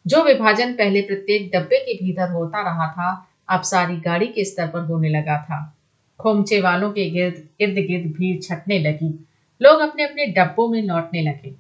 जो 0.07 0.23
विभाजन 0.23 0.73
पहले 0.73 1.01
प्रत्येक 1.01 1.51
डब्बे 1.55 1.79
के 1.79 2.05
भीतर 2.05 2.31
होता 2.31 2.63
रहा 2.63 2.87
था, 2.87 3.29
अब 3.49 3.61
सारी 3.61 3.97
गाड़ी 3.97 4.27
के 4.27 4.45
स्तर 4.45 4.67
पर 4.67 4.81
होने 4.81 5.09
लगा 5.09 5.43
था। 5.43 5.77
खोमचे 6.19 6.61
वालों 6.61 6.93
के 6.93 7.11
गिर्द 7.11 7.49
इर्द 7.61 7.75
गिर्द 7.75 8.13
भीड़ 8.13 8.43
छटने 8.43 8.79
लगी। 8.79 9.28
लोग 9.61 9.81
अपने 9.81 10.05
अपने 10.05 10.27
डब्बों 10.27 10.69
में 10.69 10.83
लौटने 10.83 11.23
लगे। 11.23 11.55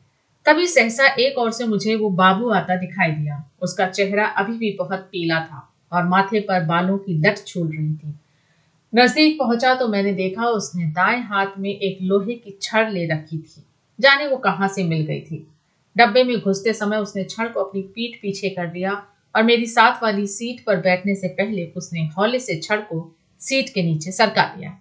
तभी 0.46 0.66
सहसा 0.66 1.06
एक 1.06 1.38
ओर 1.38 1.50
से 1.52 1.66
मुझे 1.66 1.96
वो 1.96 2.10
बाबू 2.10 2.50
आता 2.50 2.76
दिखाई 2.76 3.10
दिया। 3.10 3.50
उसका 3.62 3.86
चेहरा 3.86 4.26
अभी 4.26 4.58
भी 4.58 4.76
बहुत 4.78 4.98
पीला 4.98 5.40
था 5.40 5.68
और 5.92 6.04
माथे 6.04 6.40
पर 6.40 6.64
बालों 6.64 6.98
की 6.98 7.18
लट 7.18 7.38
छूल 7.46 7.68
रही 7.68 7.94
थी। 7.94 8.14
नज़दीक 8.94 9.38
पहुँचा 9.38 9.74
तो 9.74 9.88
मैंने 9.88 10.12
देखा 10.12 10.46
उसने 10.46 10.84
दाएँ 10.84 11.20
हाथ 11.22 11.58
में 11.58 11.70
एक 11.70 11.98
लोहे 12.02 12.34
की 12.34 12.58
छड़ 12.62 12.88
ले 12.90 13.06
रखी 13.06 13.38
थी। 13.38 13.64
जाने 14.00 14.26
वो 14.26 14.36
कहाँ 14.36 14.68
से 14.68 14.84
मिल 14.84 15.04
गई 15.06 15.20
थी। 15.20 15.46
डब्बे 15.96 16.24
में 16.24 16.40
घुसते 16.40 16.72
समय 16.72 16.96
उसने 16.96 17.24
छड़ 17.24 17.48
को 17.48 17.60
अपनी 17.60 17.82
पीठ 17.82 18.20
पीछे 18.22 18.48
कर 18.48 18.66
दिया 18.66 18.92
और 19.34 19.42
मेरी 19.42 19.66
साथ 19.66 20.02
वाली 20.02 20.26
सीट 20.26 20.64
पर 20.64 20.76
बैठने 20.76 21.14
से 21.14 21.28
पहले 21.28 21.64
उसने 21.76 22.00
हौले 22.18 22.38
से 22.38 22.56
छड़ 22.56 22.80
को 22.80 23.16
सीट 23.40 23.68
के 23.68 23.82
नीचे 23.82 24.12
सरका 24.12 24.42
दिया। 24.42 24.78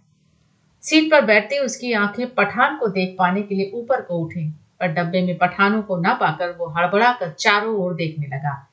सीट 0.89 1.11
पर 1.11 1.21
बैठते 1.21 1.57
उसकी 1.57 1.93
आँखें 1.93 2.33
पठान 2.33 2.77
को 2.77 2.87
देख 2.87 3.15
पाने 3.19 3.41
के 3.41 3.55
लिए 3.55 3.71
ऊपर 3.73 4.01
को 4.01 4.17
उठी, 4.17 4.49
पर 4.49 4.87
डब्बे 4.87 5.21
में 5.21 5.37
पठानों 5.37 5.81
को 5.81 5.97
ना 5.97 6.13
पाकर 6.13 6.49
वो 6.49 6.65
हड़बड़ा 6.65 7.11
कर 7.11 7.29
चारों 7.29 7.75
ओर 7.75 7.93
देखने 7.93 8.27
लगा। 8.27 8.71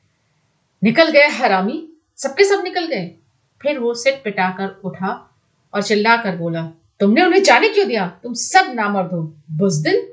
निकल 0.84 1.10
गए 1.10 1.28
हरामी? 1.28 1.88
सबके 2.16 2.44
सब 2.44 2.60
निकल 2.64 2.86
गए। 2.86 3.14
फिर 3.62 3.78
वो 3.78 3.94
सिट 3.94 4.22
पिटाकर 4.24 4.80
उठा 4.84 5.34
और 5.74 5.82
चिल्लाकर 5.82 6.36
बोला, 6.36 6.70
तुमने 7.00 7.22
उन्हें 7.24 7.42
जाने 7.42 7.68
क्यों 7.68 7.88
दिया? 7.88 8.18
तुम 8.22 8.34
सब 8.34 8.72
नामर्द 8.74 9.10
हो। 9.12 9.34
बुजदिल? 9.50 10.08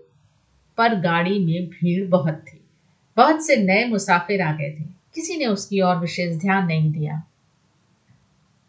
पर 0.78 0.96
गाड़ी 0.96 1.46
में 1.46 1.68
भीड़ 1.68 2.08
बहुत 2.08 2.44
थी। 2.48 2.62
बहुत 3.18 3.48
से 3.48 3.56
नए 3.56 3.86
मुसाफिर 3.86 4.42
आ 4.42 4.52
गए 4.52 4.72
थे। 4.72 4.84
किसी 5.16 5.38
ने 5.38 5.46
उसकी 5.46 5.82
ओर 5.82 5.96
विशेष 5.96 6.38
ध्यान 6.38 6.66
नहीं 6.66 6.92
दिया। 6.92 7.24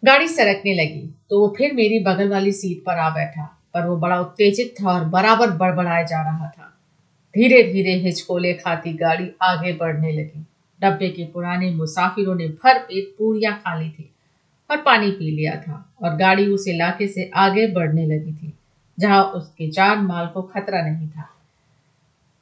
गाड़ी 0.03 0.29
सरकने 0.29 0.75
लगी 0.75 1.09
तो 1.31 1.41
वो 1.41 1.55
फिर 1.59 1.73
मेरी 1.73 1.99
बगल 2.05 2.29
वाली 2.29 2.53
सीट 2.53 2.83
पर 2.85 2.99
आ 2.99 3.09
बैठा, 3.11 3.43
पर 3.75 3.87
वो 3.87 3.97
बड़ा 3.97 4.19
उत्तेजित 4.21 4.75
था 4.81 4.91
और 4.91 5.05
बराबर 5.09 5.51
बड़बड़ाया 5.59 6.03
जा 6.03 6.23
रहा 6.23 6.49
था। 6.49 6.69
धीरे 7.35 7.62
धीरे 7.62 7.93
हिचकोले 7.99 8.53
खाती 8.55 8.93
गाड़ी 8.95 9.31
आगे 9.43 9.73
बढ़ने 9.73 10.12
लगी। 10.12 10.45
डब्बे 10.81 11.09
के 11.09 11.25
पुराने 11.25 11.71
मुसाफिरों 11.71 12.35
ने 12.35 12.49
भर 12.49 12.79
पेट 12.81 13.15
पूरियाँ 13.19 13.55
खा 13.57 13.79
ली 13.79 13.88
थी 13.91 14.09
और 14.71 14.83
पानी 14.83 15.11
पी 15.11 15.31
लिया 15.31 15.55
था 15.59 15.85
और 16.03 16.17
गाड़ी 16.17 16.47
उस 16.49 16.67
इलाके 16.69 17.07
से 17.09 17.31
आगे 17.37 17.67
बढ़ने 17.73 18.07
लगी 18.07 18.33
थी, 18.33 18.53
जहाँ 18.99 19.23
उसके 19.25 19.71
जान 19.71 20.05
माल 20.05 20.27
को 20.27 20.43
खतरा 20.45 20.83
नहीं 20.83 21.09
था। 21.09 21.29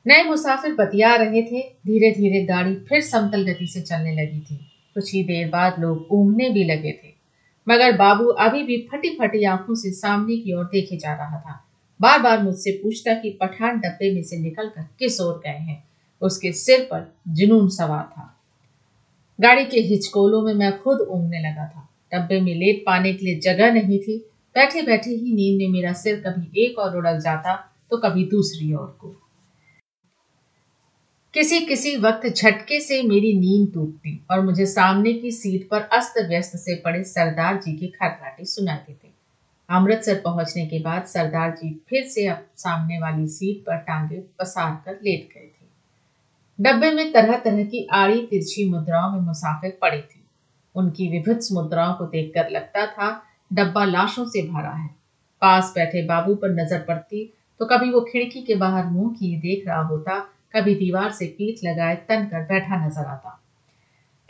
नए 0.06 0.22
मुसाफिर 0.24 0.74
बतिया 0.74 1.14
रहे 1.16 1.42
थे 1.42 1.60
धीरे 1.86 2.10
धीरे 2.12 2.44
गाड़ी 2.46 2.74
फिर 2.88 3.00
समतल 3.02 3.44
गति 3.44 3.66
से 3.66 3.80
चलने 3.82 4.12
लगी 4.14 4.40
थी। 4.40 4.56
कुछ 4.96 5.12
ही 5.14 5.22
देर 5.24 5.48
बाद 5.48 5.80
लोग 5.80 6.06
ऊँघने 6.12 6.48
भी 6.50 6.64
लगे 6.64 6.92
थे। 6.94 7.18
मगर 7.70 7.96
बाबू 7.96 8.24
अभी 8.24 8.62
भी 8.62 8.88
फटी 8.92 9.10
फटी 9.10 9.44
आँखों 9.44 9.74
से 9.74 9.90
सामने 9.90 10.36
की 10.36 10.52
ओर 10.52 10.64
देखे 10.64 10.96
जा 10.96 11.14
रहा 11.14 11.38
था। 11.40 11.64
बार 12.00 12.18
बार 12.18 12.42
मुझसे 12.42 12.70
पूछता 12.72 13.14
कि 13.14 13.30
पठान 13.30 13.78
डब्बे 13.80 14.14
में 14.14 14.22
से 14.22 14.38
निकलकर 14.38 14.86
किस 14.98 15.20
ओर 15.20 15.38
गए 15.38 15.50
हैं? 15.50 15.84
उसके 16.22 16.52
सिर 16.52 16.80
पर 16.80 17.14
जुनून 17.28 17.68
सवार 17.68 18.04
था। 18.04 18.36
गाड़ी 19.40 19.64
के 19.64 19.80
हिचकोलों 19.80 20.42
में 20.42 20.54
मैं 20.54 20.82
खुद 20.82 21.00
ऊँगने 21.00 21.38
लगा 21.38 21.66
था। 21.66 21.88
डब्बे 22.14 22.40
में 22.40 22.54
लेट 22.54 22.82
पाने 22.86 23.12
के 23.12 23.26
लिए 23.26 23.40
जगह 23.40 23.72
नहीं 23.72 23.98
थी। 23.98 24.18
बैठे 24.54 24.82
बैठे 24.82 25.10
ही 25.10 25.32
नींद 25.32 25.58
में 25.58 25.68
मेरा 25.68 25.92
सिर 25.92 26.16
कभी 26.26 26.64
एक 26.64 26.78
और 26.78 26.96
उड़ल 26.96 27.20
जाता 27.20 27.72
तो 27.90 27.96
कभी 27.96 28.24
दूसरी 28.24 28.72
ओर 28.72 28.98
को। 29.00 29.29
किसी 31.34 31.58
किसी 31.60 31.96
वक्त 31.96 32.26
झटके 32.26 32.78
से 32.80 33.02
मेरी 33.02 33.32
नींद 33.32 33.72
टूटती 33.74 34.20
और 34.30 34.40
मुझे 34.40 34.64
सामने 34.66 35.12
की 35.12 35.30
सीट 35.30 35.68
पर 35.68 35.80
अस्त 35.92 36.14
व्यस्त 36.28 36.56
से 36.56 36.74
पड़े 36.74 37.02
सरदार 37.04 37.60
जी 37.60 37.72
की 37.72 37.86
खरखराटे 37.88 38.44
सुनाते 38.44 38.92
थे। 38.92 39.08
अमृतसर 39.68 40.20
पहुँचने 40.24 40.66
के 40.66 40.78
बाद 40.78 41.04
सरदार 41.04 41.50
जी 41.50 41.70
फिर 41.88 42.04
से 42.04 42.28
सामने 42.56 42.98
वाली 42.98 43.26
सीट 43.28 43.60
पर 43.60 43.76
टांगे 43.76 44.16
पसार 44.38 44.72
कर 44.84 44.98
लेट 45.04 45.28
गए 45.34 45.46
थे। 45.46 45.68
डब्बे 46.58 46.90
में 46.90 47.12
तरह 47.12 47.38
तरह 47.38 47.64
की 47.64 47.86
आड़ी 47.92 48.26
तिरछी 48.26 48.68
मुद्राओं 48.70 49.12
में 49.12 49.20
मुसाफिर 49.20 49.78
पड़ी 49.82 50.00
थी। 50.00 50.24
उनकी 50.74 51.08
विभिन्न 51.08 51.54
मुद्राओं 51.54 51.94
को 51.94 52.06
देखकर 52.06 52.50
लगता 52.50 52.86
था, 52.86 53.22
डब्बा 53.50 53.84
लाशों 53.84 54.24
से 54.24 54.42
भरा 54.42 54.72
है। 54.72 54.88
पास 55.42 55.72
बैठे 55.76 56.04
बाबू 56.06 56.34
पर 56.34 56.54
नज़र 56.54 56.84
पड़ती 56.88 57.24
तो 57.60 57.66
कभी 57.66 57.90
वो 57.90 58.00
खिड़की 58.02 58.42
के 58.42 58.54
बाहर 58.56 58.86
मुँह 58.86 59.14
किए 59.14 59.38
देख 59.38 59.66
रहा 59.66 59.82
होता 59.84 60.18
कभी 60.54 60.74
दीवार 60.74 61.10
से 61.12 61.26
पीठ 61.38 61.64
लगाए 61.64 61.94
तन 62.08 62.24
कर 62.26 62.44
बैठा 62.44 62.84
नज़र 62.86 63.06
आता। 63.06 63.36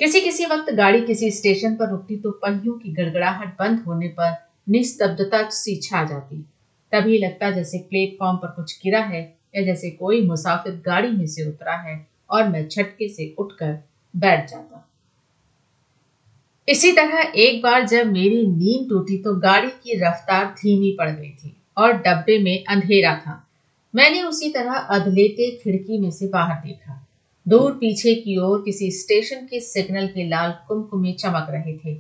किसी 0.01 0.21
किसी 0.21 0.47
वक्त 0.47 0.73
गाड़ी 0.75 1.01
किसी 1.03 1.31
स्टेशन 1.31 1.75
पर 1.77 1.91
रुकती 1.91 2.17
तो 2.17 2.31
पहियों 2.43 2.75
की 2.75 2.93
गड़गड़ाहट 2.95 3.49
बंद 3.59 3.83
होने 3.87 4.09
पर 4.11 4.35
निस्तब्धता 4.69 5.49
सी 5.51 5.77
छा 5.79 6.05
जाती। 6.05 6.37
तभी 6.93 7.19
लगता 7.19 7.51
जैसे 7.51 7.79
प्लेटफॉर्म 7.91 8.37
पर 8.37 8.49
कुछ 8.53 8.79
गिरा 8.83 9.01
है 9.05 9.23
या 9.57 9.63
जैसे 9.65 9.91
कोई 9.93 10.23
मुसाफिर 10.27 10.73
गाड़ी 10.87 11.11
में 11.11 11.27
से 11.27 11.49
उतरा 11.49 11.77
है 11.79 12.07
और 12.31 12.49
मैं 12.49 12.67
झटके 12.69 13.09
से 13.09 13.35
उठकर 13.39 13.79
बैठ 14.15 14.49
जाता। 14.51 14.87
इसी 16.69 16.93
तरह 16.93 17.33
एक 17.37 17.63
बार 17.63 17.87
जब 17.87 18.07
मेरी 18.07 18.47
नींद 18.47 18.89
टूटी 18.89 19.17
तो 19.19 19.35
गाड़ी 19.41 19.69
की 19.69 19.99
रफ्तार 20.01 20.45
धीमी 20.59 20.95
पड़ 20.99 21.09
गई 21.11 21.31
थी 21.35 21.55
और 21.79 21.93
डब्बे 21.99 22.39
में 22.39 22.65
अंधेरा 22.65 23.15
था। 23.17 23.35
मैंने 23.95 24.23
उसी 24.23 24.51
तरह 24.51 24.73
अधलेटे 24.73 25.51
खिड़की 25.57 25.99
में 25.99 26.11
से 26.11 26.27
बाहर 26.27 26.67
देखा। 26.67 27.07
दूर 27.49 27.73
पीछे 27.73 28.15
की 28.15 28.39
ओर 28.39 28.63
किसी 28.65 28.91
स्टेशन 28.91 29.37
के 29.37 29.61
सिग्नल 29.61 30.07
के 30.07 30.29
लाल 30.29 30.55
कुमकुमे 30.69 31.13
चमक 31.13 31.47
रहे 31.51 31.77
थे। 31.77 31.99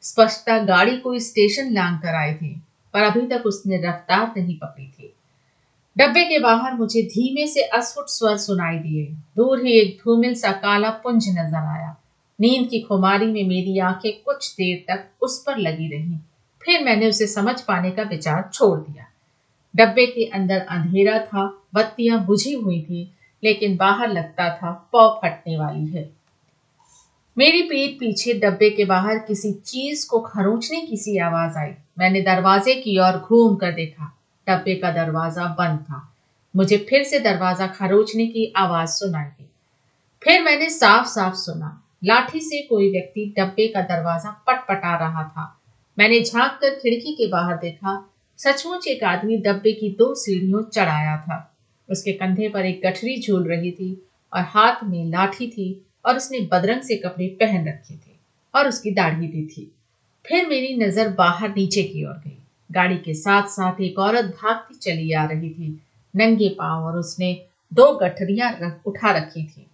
स्पष्टता 0.00 0.58
गाड़ी 0.58 0.96
कोई 0.96 1.20
स्टेशन 1.20 1.72
लांग 1.72 1.98
कर 1.98 2.14
आए 2.14 2.34
थे, 2.34 2.48
पर 2.94 3.02
अभी 3.02 3.26
तक 3.26 3.42
उसने 3.46 3.76
रफ्तार 3.76 4.32
नहीं 4.36 4.58
पकड़ी 4.58 4.86
थी। 4.86 5.14
डब्बे 5.98 6.24
के 6.24 6.38
बाहर 6.38 6.74
मुझे 6.74 7.02
धीमे 7.02 7.46
से 7.46 7.62
अस्फुट 7.62 8.06
स्वर 8.06 8.36
सुनाई 8.36 8.78
दिए। 8.78 9.04
दूर 9.36 9.66
ही 9.66 9.72
एक 9.72 9.98
धूमिल 10.04 10.34
सा 10.34 10.52
काला 10.52 10.90
पुंज 10.90 11.28
नज़र 11.28 11.56
आया। 11.56 11.96
नींद 12.40 12.68
की 12.70 12.80
खुमारी 12.80 13.26
में 13.26 13.44
मेरी 13.44 13.78
आँखें 13.78 14.12
कुछ 14.22 14.54
देर 14.54 14.84
तक 14.88 15.24
उस 15.24 15.44
पर 15.46 15.58
लगी 15.58 15.88
रही। 15.88 16.16
फिर 16.62 16.84
मैंने 16.84 17.08
उसे 17.08 17.26
समझ 17.26 17.60
पाने 17.60 17.90
का 17.90 18.02
विचार 18.02 18.50
छोड़ 18.52 18.78
दिया। 18.80 19.11
डब्बे 19.76 20.06
के 20.06 20.24
अंदर 20.24 20.58
अंधेरा 20.58 21.18
था, 21.18 21.62
बत्तियाँ 21.74 22.24
बुझी 22.24 22.52
हुई 22.52 22.82
थी, 22.82 23.12
लेकिन 23.44 23.76
बाहर 23.76 24.08
लगता 24.08 24.56
था, 24.56 24.88
पौ 24.92 25.20
फटने 25.24 25.58
वाली 25.58 25.86
है। 25.86 26.10
मेरी 27.38 27.62
पीठ 27.62 28.00
पीछे 28.00 28.34
डब्बे 28.34 28.70
के 28.70 28.84
बाहर 28.84 29.18
किसी 29.18 29.52
चीज़ 29.52 30.08
को 30.08 30.20
खरोचने 30.20 30.80
की 30.80 30.96
सी 30.96 31.18
आवाज़ 31.18 31.58
आई। 31.58 31.72
मैंने 31.98 32.20
दरवाजे 32.20 32.74
की 32.74 32.98
ओर 32.98 33.18
घूम 33.18 33.56
कर 33.56 33.72
देखा। 33.72 34.18
डब्बे 34.48 34.74
का 34.74 34.90
दरवाज़ा 34.90 35.46
बंद 35.46 35.78
था। 35.78 36.14
मुझे 36.56 36.86
फिर 36.88 37.02
से 37.02 37.20
दरवाज़ा 37.20 37.66
खरोचने 37.66 38.26
की 38.26 38.52
आवाज़ 38.56 38.88
सुनाई 38.88 39.24
दी। 39.24 39.48
फिर 40.22 40.42
मैंने 40.42 40.68
साफ़ 40.68 41.06
साफ़ 41.06 41.34
सुना। 41.34 41.82
लाठी 42.04 42.40
से 42.40 42.62
कोई 42.62 42.90
व्यक्ति 42.90 43.34
डब्बे 43.38 43.68
का 43.68 43.80
दरवाज़ा 43.80 44.30
पटपटा 44.46 44.96
रहा 44.96 45.24
था। 45.24 45.60
मैंने 45.98 46.20
झाँक 46.20 46.52
कर 46.52 46.70
खिड़की 46.70 47.12
के 47.12 47.28
बाहर 47.28 47.56
देखा। 47.56 48.11
सचमुच 48.42 48.86
एक 48.88 49.02
आदमी 49.04 49.36
डब्बे 49.36 49.72
की 49.72 49.88
दो 49.98 50.14
सीढ़ियों 50.14 50.62
चढ़ाया 50.62 51.16
था। 51.16 51.56
उसके 51.88 52.12
कंधे 52.12 52.48
पर 52.48 52.64
एक 52.66 52.80
गठरी 52.84 53.20
झूल 53.20 53.46
रही 53.48 53.70
थी 53.70 53.90
और 54.32 54.42
हाथ 54.42 54.82
में 54.84 55.04
लाठी 55.10 55.46
थी 55.48 55.86
और 56.06 56.16
उसने 56.16 56.40
बदरंग 56.40 56.80
से 56.80 56.96
कपड़े 56.96 57.26
पहन 57.40 57.68
रखे 57.68 57.94
थे 57.94 58.16
और 58.54 58.68
उसकी 58.68 58.90
दाढ़ी 58.90 59.26
भी 59.26 59.46
थी। 59.46 59.70
फिर 60.24 60.48
मेरी 60.48 60.74
नज़र 60.76 61.08
बाहर 61.08 61.50
नीचे 61.50 61.82
की 61.82 62.04
ओर 62.04 62.14
गई। 62.14 62.36
गाड़ी 62.70 62.96
के 62.96 63.14
साथ 63.14 63.48
साथ 63.48 63.80
एक 63.80 63.98
औरत 63.98 64.24
भागती 64.24 64.74
चली 64.74 65.12
आ 65.12 65.24
रही 65.24 65.50
थी। 65.50 65.80
नंगे 66.16 66.48
पाँव 66.48 66.84
और 66.84 66.98
उसने 66.98 67.46
दो 67.72 67.92
गठरियाँ 67.92 68.52
रख, 68.62 68.80
उठा 68.86 69.16
रखी 69.16 69.44
थी। 69.44 69.66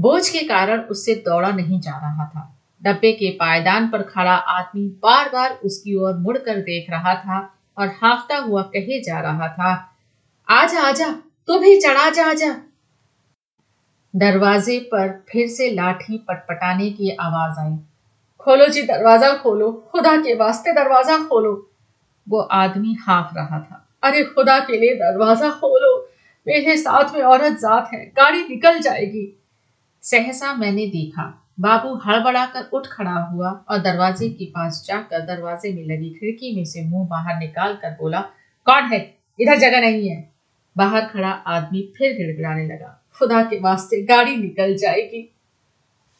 बोझ 0.00 0.28
के 0.28 0.42
कारण 0.42 0.80
उससे 0.80 1.14
दौड़ा 1.14 1.50
नहीं 1.50 1.80
जा 1.80 1.98
रहा 1.98 2.26
था। 2.26 2.52
डब्बे 2.82 3.12
के 3.12 3.30
पायदान 3.30 3.88
पर 3.88 4.02
खड़ा 4.02 4.34
आदमी 4.34 4.88
बार 5.02 5.28
बार 5.28 5.60
उसकी 5.64 5.94
ओर 5.94 6.16
मुड़कर 6.16 6.56
देख 6.56 6.90
रहा 6.90 7.14
था 7.14 7.52
और 7.78 7.88
हाफता 7.88 8.36
हुआ 8.36 8.62
कहे 8.62 9.00
जा 9.02 9.20
रहा 9.20 9.48
था, 9.48 9.96
आजा 10.48 10.80
आजा 10.80 11.10
तू 11.46 11.58
भी 11.58 11.80
चढ़ा 11.80 12.10
जा 12.10 12.26
आजा। 12.26 12.54
दरवाजे 14.16 14.78
पर 14.80 15.24
फिर 15.28 15.48
से 15.48 15.70
लाठी 15.70 16.18
पटपटाने 16.18 16.90
की 16.90 17.10
आवाज़ 17.10 17.60
आई। 17.60 17.76
खोलो 18.40 18.66
जी, 18.66 18.82
दरवाज़ा 18.82 19.32
खोलो, 19.34 19.72
खुदा 19.92 20.16
के 20.16 20.34
वास्ते 20.34 20.72
दरवाज़ा 20.72 21.18
खोलो। 21.18 21.70
वो 22.28 22.40
आदमी 22.40 22.94
हाफ़ 22.94 23.34
रहा 23.36 23.60
था। 23.60 23.88
अरे, 24.02 24.24
खुदा 24.24 24.58
के 24.58 24.78
लिए 24.78 24.94
दरवाज़ा 24.94 25.50
खोलो, 25.50 26.08
मेरे 26.46 26.76
साथ 26.76 27.14
में 27.14 27.22
औरत 27.22 27.52
जात 27.52 27.90
है, 27.94 28.04
गाड़ी 28.06 28.42
निकल 28.42 28.78
जाएगी। 28.78 29.42
सहसा 30.02 30.54
मैंने 30.54 30.86
देखा 30.86 31.45
बाबू 31.58 31.94
हड़बड़ाकर 31.96 32.68
उठ 32.72 32.86
खड़ा 32.86 33.14
हुआ 33.24 33.50
और 33.70 33.78
दरवाजे 33.78 34.28
के 34.30 34.44
पास 34.46 34.82
जाकर 34.88 35.20
दरवाजे 35.26 35.72
में 35.72 35.84
लगी 35.84 36.10
खिड़की 36.10 36.54
में 36.56 36.64
से 36.64 36.84
मुँह 36.84 37.06
बाहर 37.08 37.38
निकाल 37.38 37.74
कर 37.74 37.90
बोला, 37.90 38.20
कौन 38.66 38.84
है? 38.84 38.98
इधर 39.38 39.58
जगह 39.58 39.80
नहीं 39.80 40.08
है. 40.08 40.18
बाहर 40.76 41.06
खड़ा 41.06 41.28
आदमी 41.28 41.82
फिर 41.96 42.16
गिड़गिड़ाने 42.16 42.66
लगा, 42.66 42.90
खुदा 43.18 43.42
के 43.42 43.58
वास्ते 43.60 44.02
गाड़ी 44.02 44.36
निकल 44.36 44.76
जाएगी. 44.76 45.28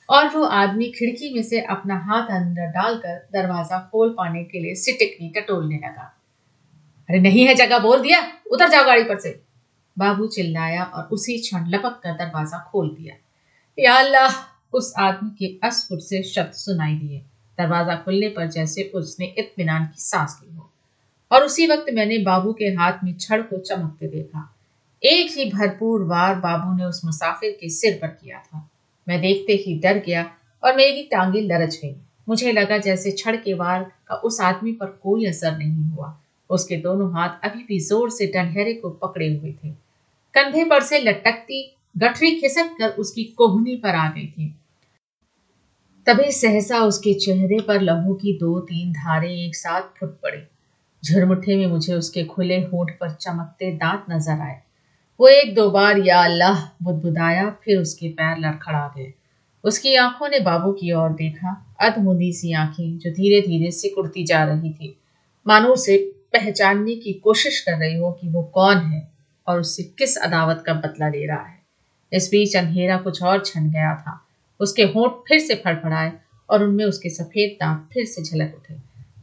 और 0.09 0.29
वो 0.29 0.45
आदमी 0.45 0.91
खिड़की 0.91 1.33
में 1.35 1.43
से 1.43 1.61
अपना 1.61 1.99
हाथ 2.01 2.31
अंदर 2.31 2.67
डालकर 2.73 3.17
दरवाज़ा 3.33 3.79
खोल 3.93 4.15
पाने 4.19 4.45
के 4.45 4.61
लिए 4.61 4.75
सिटिकनी 4.75 5.29
टटोलने 5.37 5.77
लगा। 5.77 6.13
अरे 7.09 7.19
नहीं 7.21 7.47
है 7.47 7.55
जगह, 7.55 7.79
बोल 7.79 8.01
दिया 8.01 8.21
उतर 8.53 8.69
जाओ 8.69 8.85
गाड़ी 8.85 9.03
पर 9.03 9.19
से. 9.19 9.41
बाबू 9.97 10.27
चिल्लाया 10.27 10.83
और 10.85 11.09
उसी 11.13 11.39
क्षण 11.39 11.67
लपक 11.69 12.01
कर 12.03 12.13
दरवाज़ा 12.15 12.59
खोल 12.71 12.89
दिया। 12.91 13.15
या 13.79 13.95
अल्लाह 13.95 14.43
उस 14.73 14.95
आदमी 14.99 15.31
के 15.39 15.67
अस्फुट 15.67 16.01
से 16.01 16.23
शब्द 16.23 16.53
सुनाई 16.53 16.95
दिए। 16.95 17.19
दरवाज़ा 17.59 17.97
खुलने 17.97 18.29
पर 18.29 18.47
जैसे 18.47 18.83
उसने 18.95 19.27
इत्मीनान 19.39 19.85
की 19.85 20.01
सांस 20.01 20.41
ली 20.45 20.57
हो। 20.57 20.71
और 21.33 21.45
उसी 21.45 21.67
वक्त 21.67 21.87
मैंने 21.93 22.19
बाबू 22.19 22.53
के 22.53 22.65
हाथ 22.65 22.93
में 23.05 23.15
छड़ 23.15 23.43
को 23.43 23.59
चमकते 23.59 24.09
देखा। 24.09 24.57
एक 25.05 25.31
ही 25.31 25.51
भरपूर 25.51 26.03
वार 26.03 26.35
बाबू 26.35 26.77
ने 26.77 26.85
उस 26.85 27.05
मुसाफिर 27.05 27.57
के 27.61 27.69
सिर 27.69 27.99
पर 28.03 28.09
किया 28.09 28.39
था। 28.39 28.71
मैं 29.09 29.21
देखते 29.21 29.53
ही 29.53 29.79
डर 29.79 29.99
गया 29.99 30.31
और 30.65 30.77
मेरी 30.77 31.03
टांगे 31.03 31.41
लरच 31.41 31.77
गई। 31.77 31.97
मुझे 32.29 32.53
लगा 32.53 32.79
जैसे 32.79 33.11
छड़ 33.11 33.37
के 33.37 33.55
वार 33.55 33.93
का 34.09 34.15
उस 34.15 34.41
आदमी 34.41 34.73
पर 34.73 34.87
कोई 34.87 35.27
असर 35.27 35.59
नहीं 35.59 35.85
हुआ। 35.85 36.21
उसके 36.51 36.77
दोनों 36.77 37.13
हाथ 37.13 37.29
अभी 37.45 37.65
भी 37.65 37.79
ज़ोर 37.79 38.11
से 38.11 38.27
डंडहरे 38.27 38.75
को 38.75 38.91
पकड़े 38.91 39.29
हुए 39.29 39.53
थे। 39.53 39.71
कंधे 40.35 40.65
पर 40.65 40.83
से 40.83 40.99
लटकती 40.99 41.76
गठरी 41.97 42.31
खिसक 42.41 42.77
कर 42.79 42.89
उसकी 42.89 43.25
कोहनी 43.25 43.77
पर 43.77 43.95
आ 43.95 44.09
गई 44.11 44.27
थी। 44.27 44.55
तभी 46.07 46.33
सहसा 46.33 46.79
उसके 46.81 47.15
चेहरे 47.15 47.61
पर 47.61 47.81
लहू 47.81 48.15
की 48.15 48.33
दो 48.39 48.59
तीन 48.61 48.93
धारे 48.93 49.31
एक 49.47 49.57
साथ 49.57 49.83
फुट 50.01 50.09
पड़ी। 50.09 50.43
झुरमुठे 51.03 51.57
में 51.57 51.67
मुझे 51.67 51.95
उसके 51.95 52.25
खुले 52.25 52.59
होठ 52.61 52.91
पर 52.91 53.11
चमकते 53.11 53.71
दांत 53.73 54.05
नज़र 54.11 54.41
आए। 54.41 54.61
वो 55.21 55.29
एक 55.29 55.55
दो 55.55 55.71
बार 55.71 55.99
या 55.99 56.25
अल्लाह 56.25 56.61
बुदबुदाया, 56.83 57.51
फिर 57.65 57.79
उसके 57.79 58.09
पैर 58.09 58.39
लड़खड़ा 58.39 58.87
गए। 58.97 59.13
उसकी 59.65 59.95
आँखों 59.97 60.29
ने 60.29 60.41
बाबू 60.41 60.73
की 60.73 60.93
ओर 60.93 61.13
देखा। 61.13 61.77
अधमुंदी 61.81 62.33
सी 62.33 62.53
आँखें 62.53 62.99
जो 62.99 63.11
धीरे 63.11 63.41
धीरे 63.41 63.71
सिकुड़ती 63.71 64.25
जा 64.25 64.45
रही 64.45 64.73
थी। 64.73 64.97
मानो 65.47 65.69
उसे 65.69 65.97
पहचानने 66.33 66.95
की 66.95 67.13
कोशिश 67.13 67.61
कर 67.61 67.79
रही 67.79 67.97
हो 67.97 68.13
कि 68.13 68.29
वो 68.29 68.43
कौन 68.43 68.77
है 68.77 69.09
और 69.47 69.61
उससे 69.61 69.83
किस 69.83 70.17
अदावत 70.17 70.63
का 70.67 70.75
बदला 70.75 71.09
ले 71.09 71.27
रहा 71.27 71.43
है। 71.43 71.56
इस 72.13 72.29
बीच 72.31 72.57
अंधेरा 72.57 72.97
कुछ 72.97 73.23
और 73.23 73.43
छन 73.45 73.71
गया 73.71 73.95
था। 73.95 74.27
उसके 74.61 74.83
होंठ 74.83 75.13
फिर 75.13 75.39
से 75.39 75.55
फड़फड़ाए 75.55 76.13
और 76.51 76.63
उनमें 76.63 76.85
उसके 76.85 77.11
सफ़ेद 77.11 77.57
दांत 77.61 77.89
फिर 77.93 78.05
से 78.05 78.23
झलक 78.23 78.55
उठे। 78.55 78.75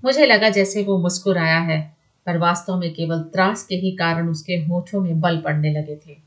मुझे 0.05 0.25
लगा 0.25 0.49
जैसे 0.49 0.83
वो 0.83 0.97
मुस्कुराया 0.97 1.59
है, 1.59 1.95
पर 2.25 2.37
वास्तव 2.37 2.75
में 2.77 2.93
केवल 2.93 3.19
त्रास 3.19 3.65
के 3.65 3.75
ही 3.75 3.91
कारण 3.91 4.29
उसके 4.29 4.53
होठों 4.53 5.01
में 5.01 5.21
बल 5.21 5.37
पड़ने 5.37 5.73
लगे 5.73 5.95
थे। 5.95 6.17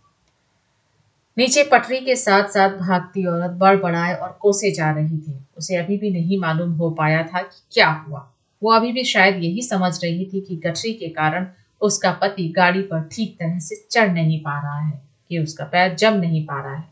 नीचे 1.38 1.62
पटरी 1.62 2.00
के 2.00 2.16
साथ 2.16 2.48
साथ 2.48 2.70
भागती 2.70 3.26
औरत 3.26 3.50
बड़बड़ाए 3.50 4.14
और 4.14 4.38
कोसे 4.40 4.70
जा 4.70 4.90
रही 4.90 5.18
थी। 5.18 5.38
उसे 5.58 5.76
अभी 5.76 5.98
भी 5.98 6.10
नहीं 6.10 6.38
मालूम 6.38 6.72
हो 6.72 6.90
पाया 6.90 7.22
था 7.22 7.42
कि 7.42 7.62
क्या 7.72 7.88
हुआ। 7.88 8.32
वो 8.62 8.72
अभी 8.72 8.92
भी 8.92 9.04
शायद 9.04 9.36
यही 9.36 9.62
समझ 9.62 10.04
रही 10.04 10.24
थी 10.24 10.40
कि 10.40 10.56
गठरी 10.56 10.92
के 10.92 11.08
कारण 11.08 11.46
उसका 11.80 12.12
पति 12.12 12.48
गाड़ी 12.48 12.82
पर 12.82 13.08
ठीक 13.12 13.36
तरह 13.40 13.58
से 13.58 13.88
चढ़ 13.90 14.12
नहीं 14.12 14.40
पा 14.40 14.62
रहा 14.62 14.80
है। 14.80 15.05
कि 15.30 15.38
उसका 15.38 15.64
पैर 15.64 15.94
जम 15.94 16.14
नहीं 16.14 16.44
पा 16.46 16.62
रहा 16.62 16.74
है। 16.74 16.84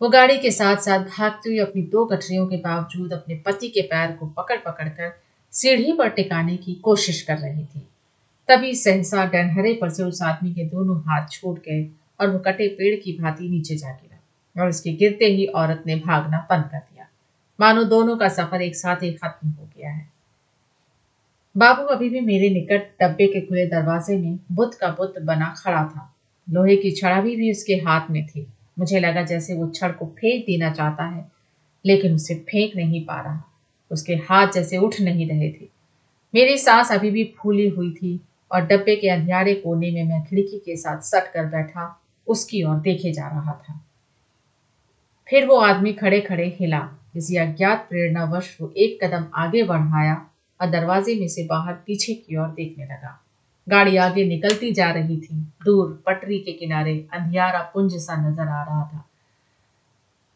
वो 0.00 0.08
गाड़ी 0.08 0.38
के 0.38 0.50
साथ 0.50 0.76
साथ 0.76 0.98
भागती 0.98 1.50
हुई 1.50 1.58
अपनी 1.58 1.82
दो 1.82 2.04
गठरियों 2.04 2.46
के 2.46 2.56
बावजूद 2.56 3.12
अपने 3.12 3.34
पति 3.34 3.68
के 3.68 3.82
पैर 3.82 4.12
को 4.12 4.26
पकड़ 4.26 4.58
पकड़ 4.58 4.88
कर 4.88 5.12
सीढ़ी 5.52 5.92
पर 5.92 6.08
टिकाने 6.08 6.56
की 6.56 6.74
कोशिश 6.74 7.22
कर 7.22 7.38
रही 7.38 7.64
थी। 7.64 7.86
तभी 8.48 8.74
सहसा 8.74 9.24
डनहरे 9.24 9.72
पर 9.74 9.90
से 9.90 10.02
उस 10.02 10.22
आदमी 10.22 10.52
के 10.54 10.64
दोनों 10.64 11.00
हाथ 11.00 11.28
छूट 11.28 11.58
गए 11.58 11.88
और 12.20 12.30
वो 12.30 12.38
कटे 12.38 12.68
पेड़ 12.68 12.94
की 13.00 13.12
भांति 13.12 13.48
नीचे 13.48 13.76
जा 13.76 13.90
गिरा 13.90 14.62
और 14.62 14.68
उसके 14.68 14.92
गिरते 14.92 15.24
ही 15.24 15.46
औरत 15.46 15.82
ने 15.86 15.96
भागना 15.96 16.46
बंद 16.50 16.64
कर 16.64 16.78
दिया। 16.78 17.08
मानो 17.60 17.84
दोनों 17.84 18.16
का 18.16 18.28
सफ़र 18.28 18.62
एक 18.62 18.76
साथ 18.76 19.02
ही 19.02 19.12
खत्म 19.12 19.48
हो 19.48 19.68
गया 19.76 19.90
है। 19.90 20.08
बाबू 21.56 21.82
अभी 21.82 22.10
भी 22.10 22.20
मेरे 22.20 22.50
निकट 22.50 23.02
डब्बे 23.02 23.26
के 23.26 23.40
खुले 23.40 23.66
दरवाजे 23.66 24.16
में 24.16 24.38
बुद्ध 24.52 24.74
का 24.74 24.88
बुद्ध 24.88 25.24
बना 25.24 25.54
खड़ा 25.58 25.84
था। 25.84 26.14
लोहे 26.50 26.76
की 26.76 26.90
छड़ा 26.90 27.20
भी 27.20 27.50
उसके 27.50 27.74
हाथ 27.74 28.10
में 28.10 28.26
थी। 28.26 28.46
मुझे 28.78 29.00
लगा 29.00 29.22
जैसे 29.22 29.54
वो 29.54 29.68
छड़ 29.68 29.92
को 29.92 30.06
फेंक 30.06 30.46
देना 30.46 30.70
चाहता 30.70 31.04
है, 31.04 31.32
लेकिन 31.86 32.14
उसे 32.14 32.34
फेंक 32.34 32.76
नहीं 32.76 33.04
पा 33.04 33.20
रहा। 33.20 33.42
उसके 33.90 34.14
हाथ 34.14 34.48
जैसे 34.48 34.78
उठ 34.78 35.00
नहीं 35.00 35.28
रहे 35.28 35.50
थे। 35.50 35.68
मेरी 36.34 36.58
सांस 36.58 36.92
अभी 36.92 37.10
भी 37.10 37.34
फूली 37.38 37.68
हुई 37.68 37.90
थी 37.90 38.20
और 38.52 38.60
डब्बे 38.60 38.96
के 38.96 39.08
अंधियारे 39.08 39.54
कोने 39.54 39.90
में 39.90 40.04
मैं 40.04 40.24
खिड़की 40.24 40.58
के 40.58 40.76
साथ 40.76 41.00
सट 41.00 41.32
कर 41.32 41.44
बैठा, 41.46 42.02
उसकी 42.26 42.62
ओर 42.62 42.76
देखे 42.76 43.12
जा 43.12 43.28
रहा 43.28 43.52
था। 43.52 43.84
फिर 45.30 45.46
वो 45.46 45.56
आदमी 45.56 45.92
खड़े 45.92 46.20
खड़े 46.20 46.56
हिला। 46.60 46.78
किसी 47.12 47.36
अज्ञात 47.36 47.86
प्रेरणावश 47.90 48.58
वो 48.60 48.74
एक 48.76 49.04
कदम 49.04 49.26
आगे 49.34 49.62
बढ़ाया 49.62 50.26
और 50.60 50.70
दरवाजे 50.70 51.20
में 51.20 51.28
से 51.28 51.46
बाहर 51.46 51.74
पीछे 51.74 52.14
की 52.14 52.36
ओर 52.36 52.48
देखने 52.48 52.84
लगा। 52.84 53.24
गाड़ी 53.68 53.96
आगे 53.96 54.24
निकलती 54.24 54.72
जा 54.72 54.90
रही 54.90 55.20
थी। 55.20 55.36
दूर 55.64 56.02
पटरी 56.06 56.38
के 56.38 56.52
किनारे 56.52 57.08
अंधियारा 57.12 57.60
पुंज 57.74 57.94
सा 57.96 58.16
नज़र 58.28 58.48
आ 58.48 58.62
रहा 58.62 58.82
था। 58.94 59.04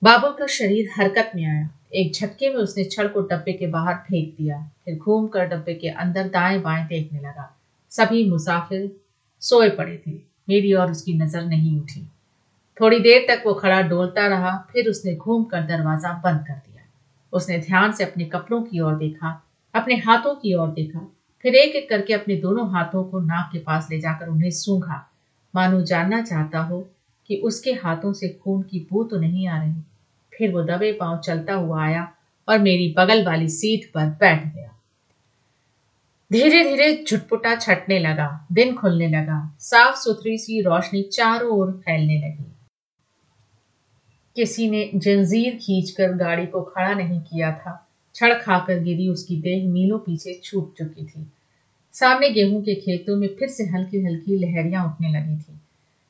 बाबू 0.03 0.29
का 0.29 0.47
शरीर 0.47 0.88
हरकत 0.97 1.33
में 1.37 1.45
आया। 1.45 1.68
एक 1.95 2.12
झटके 2.12 2.49
में 2.49 2.57
उसने 2.57 2.85
छड़ 2.85 3.07
को 3.07 3.21
डब्बे 3.21 3.53
के 3.53 3.66
बाहर 3.66 3.95
फेंक 3.95 4.35
दिया। 4.38 4.61
फिर 4.85 4.99
घूम 4.99 5.27
कर 5.27 5.47
डब्बे 5.47 5.75
के 5.75 5.88
अंदर 5.88 6.29
दाएँ 6.29 6.59
बाएँ 6.59 6.87
देखने 6.87 7.21
लगा। 7.21 7.49
सभी 7.90 8.31
मुसाफिर 8.31 8.90
सोए 9.40 9.68
पड़े 9.71 10.03
थे। 10.07 10.11
मेरी 10.49 10.73
और 10.73 10.90
उसकी 10.90 11.14
नज़र 11.14 11.42
नहीं 11.42 11.81
उठी। 11.81 12.09
थोड़ी 12.81 12.99
देर 13.01 13.27
तक 13.29 13.42
वो 13.47 13.55
खड़ा 13.55 13.81
डोलता 13.83 14.27
रहा। 14.27 14.57
फिर 14.73 14.88
उसने 14.88 15.14
घूम 15.14 15.45
कर 15.45 15.62
दरवाज़ा 15.62 16.12
बंद 16.25 16.45
कर 16.47 16.55
दिया। 16.55 16.85
उसने 17.33 17.59
ध्यान 17.59 17.92
से 17.92 18.05
अपने 18.05 18.25
कपड़ों 18.25 18.62
की 18.62 18.81
ओर 18.81 18.95
देखा, 18.95 19.42
अपने 19.75 19.97
हाथों 19.97 20.35
की 20.35 20.55
ओर 20.55 20.68
देखा। 20.68 21.09
फिर 21.42 21.55
एक 21.55 21.76
एक 21.76 21.88
करके 21.88 22.12
अपने 22.12 22.37
दोनों 22.37 22.72
हाथों 22.72 23.05
को 23.05 23.20
नाक 23.20 23.50
के 23.52 23.59
पास 23.59 23.88
ले 23.90 24.00
जाकर 24.00 24.28
उन्हें 24.28 24.50
सूंघा। 24.50 25.11
मानो 25.55 25.81
जानना 25.81 26.22
चाहता 26.22 26.59
हो 26.59 26.90
कि 27.26 27.37
उसके 27.37 27.72
हाथों 27.72 28.12
से 28.12 28.28
खून 28.28 28.62
की 28.62 28.88
बू 28.92 29.05
तो 29.05 29.16
नहीं 29.16 29.48
आ 29.48 29.62
रही। 29.62 29.74
फिर 30.38 30.52
वो 30.52 30.62
दबे 30.62 30.92
पाँव 30.92 31.18
चलता 31.18 31.55
हुआ 31.55 31.85
आया 31.85 32.14
और 32.48 32.59
मेरी 32.59 32.94
बगल 32.98 33.26
वाली 33.26 33.48
सीट 33.48 33.92
पर 33.92 34.07
बैठ 34.07 34.55
गया। 34.55 34.68
धीरे 36.33 36.64
धीरे 36.64 37.05
झुटपुटा 37.09 37.57
छटने 37.57 37.98
लगा, 37.98 38.46
दिन 38.52 38.74
खुलने 38.74 39.09
लगा 39.09 39.57
साफ़ 39.61 39.96
सुथरी 39.96 40.38
सी 40.38 40.61
रोशनी 40.61 41.02
चारों 41.02 41.50
ओर 41.50 41.72
फैलने 41.72 42.18
लगी। 42.18 42.52
किसी 44.37 44.70
ने 44.70 44.90
जंजीर 44.94 45.55
खींचकर 45.55 46.12
गाड़ी 46.12 46.46
को 46.46 46.62
खड़ा 46.62 46.94
नहीं 46.94 47.20
किया 47.20 47.52
था। 47.52 47.88
छड़ 48.14 48.35
खाकर 48.35 48.79
गिरी 48.79 49.09
उसकी 49.09 49.37
देह 49.37 49.68
मीलों 49.68 49.98
पीछे 49.98 50.40
छूट 50.44 50.79
चुकी 50.79 51.05
थी। 51.05 51.33
सामने 51.92 52.31
गेहूँ 52.31 52.62
के 52.62 52.75
खेतों 52.75 53.16
में 53.16 53.29
फिर 53.29 53.48
से 53.48 53.64
हल्की 53.64 54.05
हल्की 54.05 54.38
लहरियाँ 54.38 54.87
उठने 54.87 55.09
लगी 55.09 55.37
थी। 55.37 55.61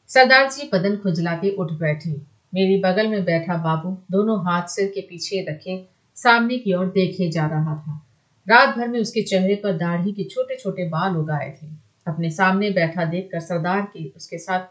सरदार 0.09 0.51
जी 0.51 0.71
बदन 0.73 0.97
खुजलाते 0.97 1.51
उठ 1.51 1.73
बैठे। 1.73 2.11
मेरी 2.55 2.81
बगल 2.81 3.09
में 3.09 3.25
बैठा 3.25 3.57
बाबू 3.57 3.99
दोनों 4.11 4.45
हाथ 4.45 4.67
सिर 4.67 4.89
के 4.89 5.01
पीछे 5.01 5.47
रखे 5.49 5.87
सामने 6.15 6.59
की 6.59 6.73
ओर 6.73 6.87
देखे 6.87 7.31
जा 7.31 7.47
रहा 7.47 7.75
था। 7.75 8.07
रात 8.49 8.77
भर 8.77 8.89
में 8.89 9.01
उसके 9.01 9.23
चेहरे 9.23 9.55
पर 9.55 9.73
दाढ़ी 9.73 10.13
के 10.13 10.25
छोटे 10.25 10.57
छोटे 10.57 10.89
बाल 10.89 11.17
उगाए 11.17 11.59
थे। 11.63 11.67
अपने 12.07 12.31
सामने 12.31 12.71
बैठा 12.71 13.05
देखकर 13.05 13.41
सरदार 13.41 13.81
के 13.81 14.09
उसके 14.17 14.39
साथ 14.39 14.67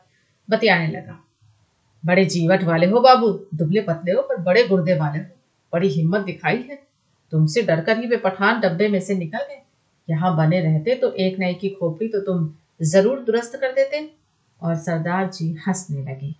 बतियाने 0.49 0.87
लगा। 0.87 1.23
बड़े 2.05 2.25
जीवट 2.25 2.63
वाले 2.63 2.87
हो 2.87 2.99
बाबू, 2.99 3.27
दुबले 3.53 3.81
पतले 3.81 4.11
हो 4.11 4.21
पर 4.21 4.37
बड़े 4.37 4.67
गुर्दे 4.67 4.93
वाले 4.93 5.19
हो। 5.19 5.25
बड़ी 5.73 5.87
हिम्मत 5.87 6.21
दिखाई 6.21 6.57
है। 6.57 6.90
तुमसे 7.31 7.61
डरकर 7.61 7.99
ही 7.99 8.07
वे 8.07 8.17
पठान 8.17 8.59
डब्बे 8.61 8.87
में 8.87 8.99
से 8.99 9.15
निकल 9.15 9.37
गए। 9.39 9.61
यहाँ 10.07 10.35
बने 10.37 10.59
रहते 10.59 10.95
तो 10.95 11.11
एक 11.15 11.39
नई 11.39 11.53
की 11.53 11.69
खोपड़ी 11.69 12.07
तो 12.07 12.19
तुम 12.21 12.49
ज़रूर 12.81 13.19
दुरुस्त 13.19 13.55
कर 13.55 13.71
देते 13.71 14.09
और 14.61 14.75
सरदार 14.75 15.29
जी 15.29 15.51
हंसने 15.67 16.01
लगे। 16.01 16.33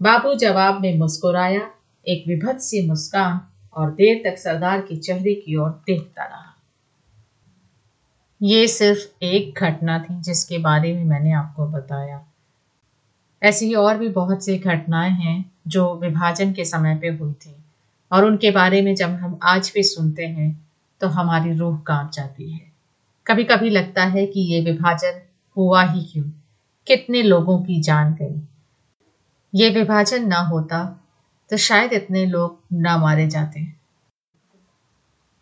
बाबू 0.00 0.34
जवाब 0.34 0.80
में 0.80 0.98
मुस्कुराया, 0.98 1.70
एक 2.06 2.24
विभत 2.28 2.60
सी 2.60 2.86
मुस्कान 2.88 3.40
और 3.76 3.90
देर 3.90 4.22
तक 4.24 4.38
सरदार 4.38 4.80
के 4.80 4.96
चेहरे 4.96 5.34
की 5.34 5.56
ओर 5.56 5.70
देखता 5.86 6.24
रहा। 6.24 6.52
ये 8.40 8.66
सिर्फ़ 8.68 9.24
एक 9.24 9.58
घटना 9.58 9.98
थी 9.98 10.20
जिसके 10.20 10.58
बारे 10.58 10.92
में 10.94 11.04
मैंने 11.04 11.32
आपको 11.32 11.66
बताया। 11.66 12.24
ऐसी 13.42 13.72
और 13.74 13.98
भी 13.98 14.08
बहुत 14.08 14.44
सी 14.44 14.56
घटनाएँ 14.58 15.10
हैं 15.12 15.44
जो 15.68 15.94
विभाजन 15.94 16.52
के 16.52 16.64
समय 16.64 16.98
पे 16.98 17.08
हुई 17.08 17.32
थी। 17.32 17.54
और 18.10 18.24
उनके 18.24 18.50
बारे 18.50 18.82
में 18.82 18.94
जब 18.94 19.10
हम 19.10 19.38
आज 19.42 19.70
भी 19.74 19.82
सुनते 19.82 20.26
हैं 20.26 20.50
तो 21.00 21.08
हमारी 21.08 21.52
रूह 21.52 21.78
काँप 21.78 22.10
जाती 22.14 22.50
है। 22.50 22.60
कभी 23.26 23.44
कभी 23.44 23.70
लगता 23.70 24.04
है 24.04 24.26
कि 24.26 24.40
ये 24.40 24.60
विभाजन 24.60 25.20
हुआ 25.56 25.82
ही 25.84 26.02
क्यों? 26.04 26.24
कितने 26.86 27.22
लोगों 27.22 27.58
की 27.62 27.80
जान 27.80 28.12
गई? 28.14 28.40
ये 29.54 29.70
विभाजन 29.70 30.26
ना 30.26 30.38
होता 30.38 30.84
तो 31.50 31.56
शायद 31.56 31.92
इतने 31.92 32.24
लोग 32.26 32.58
ना 32.72 32.96
मारे 32.98 33.26
जाते। 33.28 33.60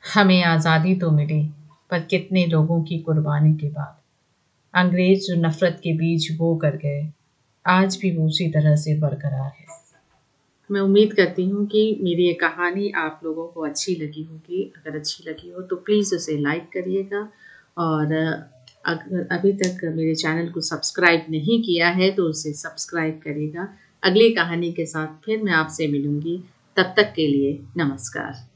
हमें 0.04 0.42
आज़ादी 0.42 0.94
तो 0.94 1.10
मिली, 1.10 1.42
पर 1.90 2.00
कितने 2.00 2.46
लोगों 2.46 2.82
की 2.82 2.98
कुर्बानी 2.98 3.54
के 3.54 3.68
बाद। 3.68 3.96
अंग्रेज़ 4.74 5.26
जो 5.26 5.34
नफरत 5.36 5.80
के 5.84 5.92
बीज 5.92 6.28
बो 6.38 6.54
कर 6.56 6.76
गए, 6.76 7.06
आज 7.64 7.98
भी 8.02 8.16
वो 8.16 8.26
उसी 8.26 8.48
तरह 8.48 8.76
से 8.76 8.98
बरकरार 8.98 9.52
है। 9.60 9.71
मैं 10.70 10.80
उम्मीद 10.80 11.12
करती 11.12 11.48
हूँ 11.48 11.66
कि 11.66 11.80
मेरी 12.02 12.26
ये 12.26 12.32
कहानी 12.34 12.90
आप 12.96 13.20
लोगों 13.24 13.46
को 13.46 13.64
अच्छी 13.64 13.94
लगी 13.96 14.22
होगी। 14.22 14.62
अगर 14.76 14.96
अच्छी 14.96 15.24
लगी 15.28 15.50
हो 15.50 15.62
तो 15.62 15.76
प्लीज़ 15.76 16.14
उसे 16.14 16.36
लाइक 16.38 16.68
करिएगा 16.72 17.28
और 17.78 18.14
अगर 18.84 19.26
अभी 19.32 19.52
तक 19.52 19.84
मेरे 19.96 20.14
चैनल 20.14 20.48
को 20.48 20.60
सब्सक्राइब 20.60 21.26
नहीं 21.30 21.62
किया 21.62 21.88
है 21.90 22.10
तो 22.10 22.24
उसे 22.24 22.52
सब्सक्राइब 22.52 23.20
करिएगा। 23.24 23.68
अगली 24.02 24.30
कहानी 24.30 24.72
के 24.72 24.86
साथ 24.86 25.22
फिर 25.24 25.42
मैं 25.42 25.52
आपसे 25.52 25.88
मिलूँगी। 25.88 26.42
तब 26.76 26.94
तक 26.96 27.12
के 27.16 27.26
लिए 27.26 27.58
नमस्कार। 27.76 28.51